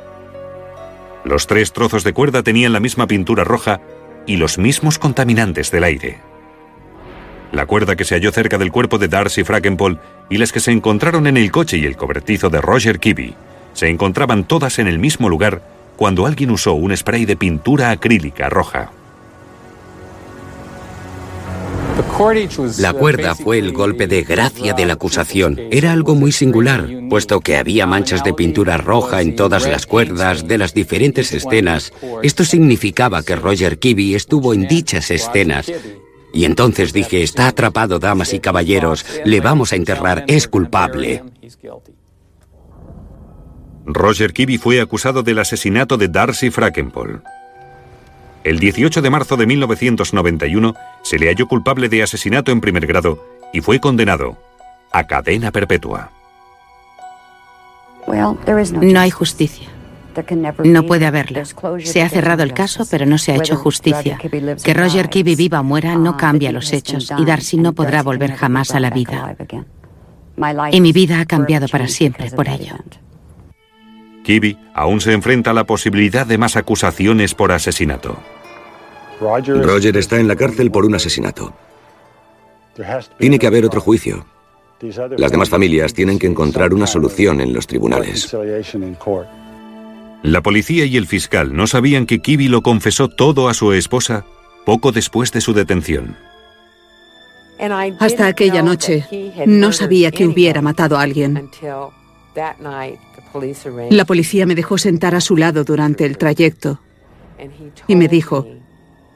Los 1.27 1.49
tres 1.49 1.73
trozos 1.73 2.05
de 2.05 2.13
cuerda 2.13 2.45
tenían 2.45 2.73
la 2.73 2.79
misma 2.79 3.09
pintura 3.09 3.43
roja 3.43 3.81
y 4.27 4.37
los 4.37 4.59
mismos 4.59 5.01
contaminantes 5.01 5.73
del 5.73 5.83
aire. 5.83 6.21
La 7.51 7.67
cuerda 7.67 7.97
que 7.97 8.05
se 8.05 8.15
halló 8.15 8.31
cerca 8.31 8.59
del 8.59 8.71
cuerpo 8.71 8.97
de 8.99 9.09
Darcy 9.09 9.43
Frackenpole 9.43 9.99
y 10.31 10.39
las 10.39 10.53
que 10.53 10.61
se 10.61 10.71
encontraron 10.71 11.27
en 11.27 11.37
el 11.37 11.51
coche 11.51 11.79
y 11.79 11.85
el 11.85 11.97
cobertizo 11.97 12.49
de 12.49 12.61
Roger 12.61 13.01
Kibbe 13.01 13.35
se 13.73 13.89
encontraban 13.89 14.45
todas 14.45 14.79
en 14.79 14.87
el 14.87 15.01
mismo 15.01 15.29
lugar 15.29 15.63
cuando 15.97 16.27
alguien 16.27 16.53
usó 16.53 16.75
un 16.75 16.97
spray 16.97 17.25
de 17.25 17.35
pintura 17.35 17.91
acrílica 17.91 18.49
roja. 18.49 18.93
La 22.79 22.93
cuerda 22.93 23.35
fue 23.35 23.59
el 23.59 23.73
golpe 23.73 24.07
de 24.07 24.23
gracia 24.23 24.75
de 24.75 24.87
la 24.87 24.95
acusación. 24.95 25.61
Era 25.71 25.93
algo 25.93 26.15
muy 26.15 26.33
singular, 26.33 26.89
puesto 27.09 27.41
que 27.41 27.57
había 27.57 27.87
manchas 27.87 28.25
de 28.25 28.35
pintura 28.35 28.77
roja 28.77 29.23
en 29.23 29.37
todas 29.37 29.67
las 29.67 29.87
cuerdas 29.87 30.47
de 30.47 30.59
las 30.59 30.75
diferentes 30.75 31.33
escenas. 31.33 31.93
Esto 32.23 32.45
significaba 32.45 33.23
que 33.23 33.37
Roger 33.37 33.79
Kibbe 33.79 34.15
estuvo 34.15 34.53
en 34.55 34.67
dichas 34.67 35.11
escenas. 35.11 35.71
Y 36.33 36.45
entonces 36.45 36.93
dije, 36.93 37.23
está 37.23 37.49
atrapado, 37.49 37.99
damas 37.99 38.35
y 38.35 38.41
caballeros, 38.41 39.05
le 39.25 39.41
vamos 39.41 39.73
a 39.73 39.77
enterrar, 39.77 40.25
es 40.27 40.49
culpable. 40.49 41.23
Roger 43.87 44.33
Kibbe 44.33 44.59
fue 44.59 44.81
acusado 44.81 45.23
del 45.23 45.39
asesinato 45.39 45.97
de 45.97 46.09
Darcy 46.09 46.51
Frackenpole. 46.51 47.21
El 48.47 48.61
18 48.61 49.03
de 49.03 49.11
marzo 49.11 49.37
de 49.37 49.45
1991 49.45 50.77
se 51.03 51.19
le 51.19 51.27
halló 51.27 51.49
culpable 51.49 51.89
de 51.89 52.05
asesinato 52.05 52.53
en 52.53 52.61
primer 52.61 52.87
grado 52.87 53.19
y 53.53 53.61
fue 53.61 53.81
condenado 53.81 54.39
a 54.93 55.03
cadena 55.09 55.51
perpetua. 55.51 56.13
No 58.07 59.01
hay 59.01 59.11
justicia. 59.11 59.69
No 60.63 60.85
puede 60.85 61.07
haberla. 61.07 61.45
Se 61.81 62.03
ha 62.03 62.09
cerrado 62.09 62.45
el 62.45 62.55
caso, 62.55 62.87
pero 62.89 63.05
no 63.05 63.19
se 63.19 63.33
ha 63.33 63.35
hecho 63.35 63.57
justicia. 63.57 64.17
Que 64.63 64.75
Roger 64.75 65.09
Kibbe 65.09 65.35
viva 65.35 65.59
o 65.59 65.65
muera 65.65 65.97
no 65.97 66.17
cambia 66.17 66.53
los 66.53 66.73
hechos 66.73 67.13
y 67.19 67.25
Darcy 67.25 67.57
no 67.57 67.73
podrá 67.73 68.05
volver 68.05 68.33
jamás 68.37 68.77
a 68.77 68.79
la 68.79 68.91
vida. 68.91 69.37
Y 70.71 70.81
mi 70.81 70.93
vida 70.93 71.19
ha 71.19 71.27
cambiado 71.27 71.67
para 71.67 71.89
siempre 71.89 72.31
por 72.31 72.47
ello. 72.49 72.77
Kibbe 74.23 74.57
aún 74.73 75.01
se 75.01 75.15
enfrenta 75.15 75.51
a 75.51 75.55
la 75.55 75.65
posibilidad 75.65 76.25
de 76.25 76.39
más 76.39 76.55
acusaciones 76.57 77.35
por 77.35 77.51
asesinato. 77.51 78.17
Roger 79.21 79.97
está 79.97 80.19
en 80.19 80.29
la 80.29 80.37
cárcel 80.37 80.71
por 80.71 80.85
un 80.85 80.95
asesinato. 80.95 81.55
Tiene 83.19 83.39
que 83.39 83.47
haber 83.47 83.65
otro 83.65 83.81
juicio. 83.81 84.27
Las 85.17 85.31
demás 85.31 85.49
familias 85.49 85.95
tienen 85.95 86.19
que 86.19 86.27
encontrar 86.27 86.75
una 86.75 86.87
solución 86.87 87.41
en 87.41 87.53
los 87.53 87.67
tribunales. 87.67 88.37
La 90.23 90.43
policía 90.43 90.85
y 90.85 90.97
el 90.97 91.07
fiscal 91.07 91.55
no 91.55 91.67
sabían 91.67 92.05
que 92.07 92.21
Kibi 92.21 92.49
lo 92.49 92.63
confesó 92.63 93.09
todo 93.09 93.49
a 93.49 93.55
su 93.55 93.73
esposa 93.73 94.25
poco 94.65 94.93
después 94.93 95.33
de 95.33 95.41
su 95.41 95.55
detención. 95.55 96.17
Hasta 98.01 98.27
aquella 98.27 98.63
noche 98.63 99.07
no 99.47 99.73
sabía 99.73 100.11
que 100.11 100.27
hubiera 100.27 100.61
matado 100.61 100.99
a 100.99 101.03
alguien. 101.03 101.49
La 103.91 104.05
policía 104.05 104.47
me 104.47 104.55
dejó 104.55 104.77
sentar 104.77 105.15
a 105.15 105.21
su 105.21 105.37
lado 105.37 105.65
durante 105.65 106.05
el 106.05 106.19
trayecto 106.19 106.81
y 107.87 107.97
me 107.97 108.09
dijo, 108.09 108.47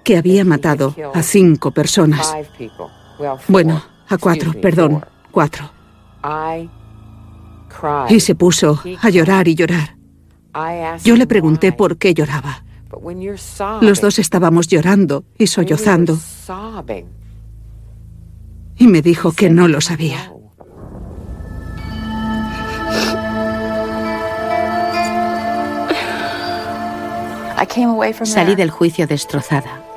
que 0.03 0.17
había 0.17 0.45
matado 0.45 0.95
a 1.15 1.23
cinco 1.23 1.71
personas. 1.71 2.35
Bueno, 3.49 3.83
a 4.09 4.19
cuatro, 4.19 4.53
perdón, 4.61 5.05
cuatro. 5.31 5.71
Y 8.09 8.21
se 8.21 8.35
puso 8.35 8.81
a 9.01 9.11
llorar 9.11 9.49
y 9.49 9.55
llorar. 9.55 9.97
Yo 11.05 11.17
le 11.17 11.27
pregunté 11.27 11.73
por 11.73 11.97
qué 11.97 12.15
lloraba. 12.15 12.65
Los 13.81 14.01
dos 14.01 14.19
estábamos 14.19 14.67
llorando 14.67 15.25
y 15.39 15.47
sollozando. 15.47 16.19
Y 18.77 18.89
me 18.89 19.03
dijo 19.03 19.33
que 19.33 19.51
no 19.51 19.69
lo 19.69 19.81
sabía. 19.81 20.33
Salí 28.25 28.57
del 28.57 28.71
juicio 28.71 29.07
destrozada 29.07 29.90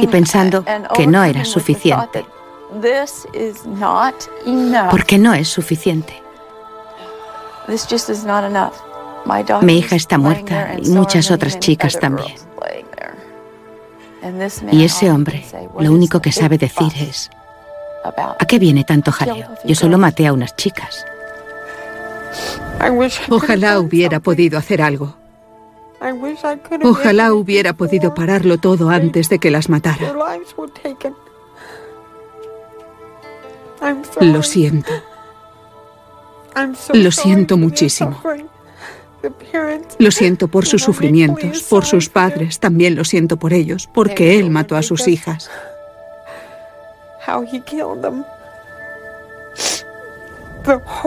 y 0.00 0.06
pensando 0.06 0.64
que 0.94 1.06
no 1.06 1.24
era 1.24 1.44
suficiente. 1.44 2.24
Porque 4.90 5.18
no 5.18 5.34
es 5.34 5.48
suficiente. 5.48 6.22
Mi 9.62 9.78
hija 9.78 9.96
está 9.96 10.18
muerta 10.18 10.76
y 10.80 10.88
muchas 10.90 11.30
otras 11.30 11.58
chicas 11.58 11.98
también. 11.98 12.34
Y 14.70 14.84
ese 14.84 15.10
hombre 15.10 15.44
lo 15.78 15.92
único 15.92 16.20
que 16.20 16.32
sabe 16.32 16.58
decir 16.58 16.92
es, 16.96 17.30
¿a 18.04 18.46
qué 18.46 18.58
viene 18.58 18.84
tanto 18.84 19.12
jaleo? 19.12 19.48
Yo 19.64 19.74
solo 19.74 19.98
maté 19.98 20.26
a 20.26 20.32
unas 20.32 20.54
chicas. 20.56 21.04
Ojalá 23.28 23.78
hubiera 23.78 24.20
podido 24.20 24.58
hacer 24.58 24.80
algo. 24.82 25.19
Ojalá 26.82 27.34
hubiera 27.34 27.74
podido 27.74 28.14
pararlo 28.14 28.58
todo 28.58 28.88
antes 28.88 29.28
de 29.28 29.38
que 29.38 29.50
las 29.50 29.68
matara. 29.68 30.14
Lo 34.20 34.42
siento. 34.42 34.92
Lo 36.94 37.10
siento 37.10 37.56
muchísimo. 37.56 38.20
Lo 39.98 40.10
siento 40.10 40.48
por 40.48 40.66
sus 40.66 40.82
sufrimientos, 40.82 41.62
por 41.64 41.84
sus 41.84 42.08
padres, 42.08 42.58
también 42.58 42.94
lo 42.94 43.04
siento 43.04 43.36
por 43.36 43.52
ellos, 43.52 43.88
porque 43.92 44.38
él 44.38 44.50
mató 44.50 44.76
a 44.76 44.82
sus 44.82 45.06
hijas. 45.08 45.50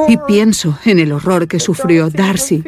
Y 0.08 0.18
pienso 0.18 0.78
en 0.86 1.00
el 1.00 1.12
horror 1.12 1.48
que 1.48 1.60
sufrió 1.60 2.10
Darcy, 2.10 2.63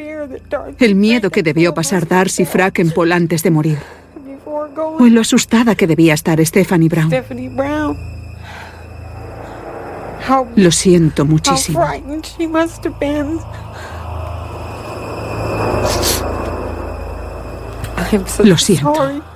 el 0.80 0.96
miedo 0.96 1.30
que 1.30 1.44
debió 1.44 1.74
pasar 1.74 2.08
Darcy 2.08 2.46
Frackenpole 2.46 3.14
antes 3.14 3.44
de 3.44 3.52
morir, 3.52 3.80
o 4.46 5.06
en 5.06 5.16
lo 5.16 5.22
asustada 5.22 5.76
que 5.76 5.88
debía 5.88 6.14
estar 6.14 6.44
Stephanie 6.46 6.90
Brown. 6.90 7.12
Lo 10.56 10.72
siento 10.72 11.26
muchísimo. 11.26 11.86
Lo 18.44 18.58
siento. 18.58 19.35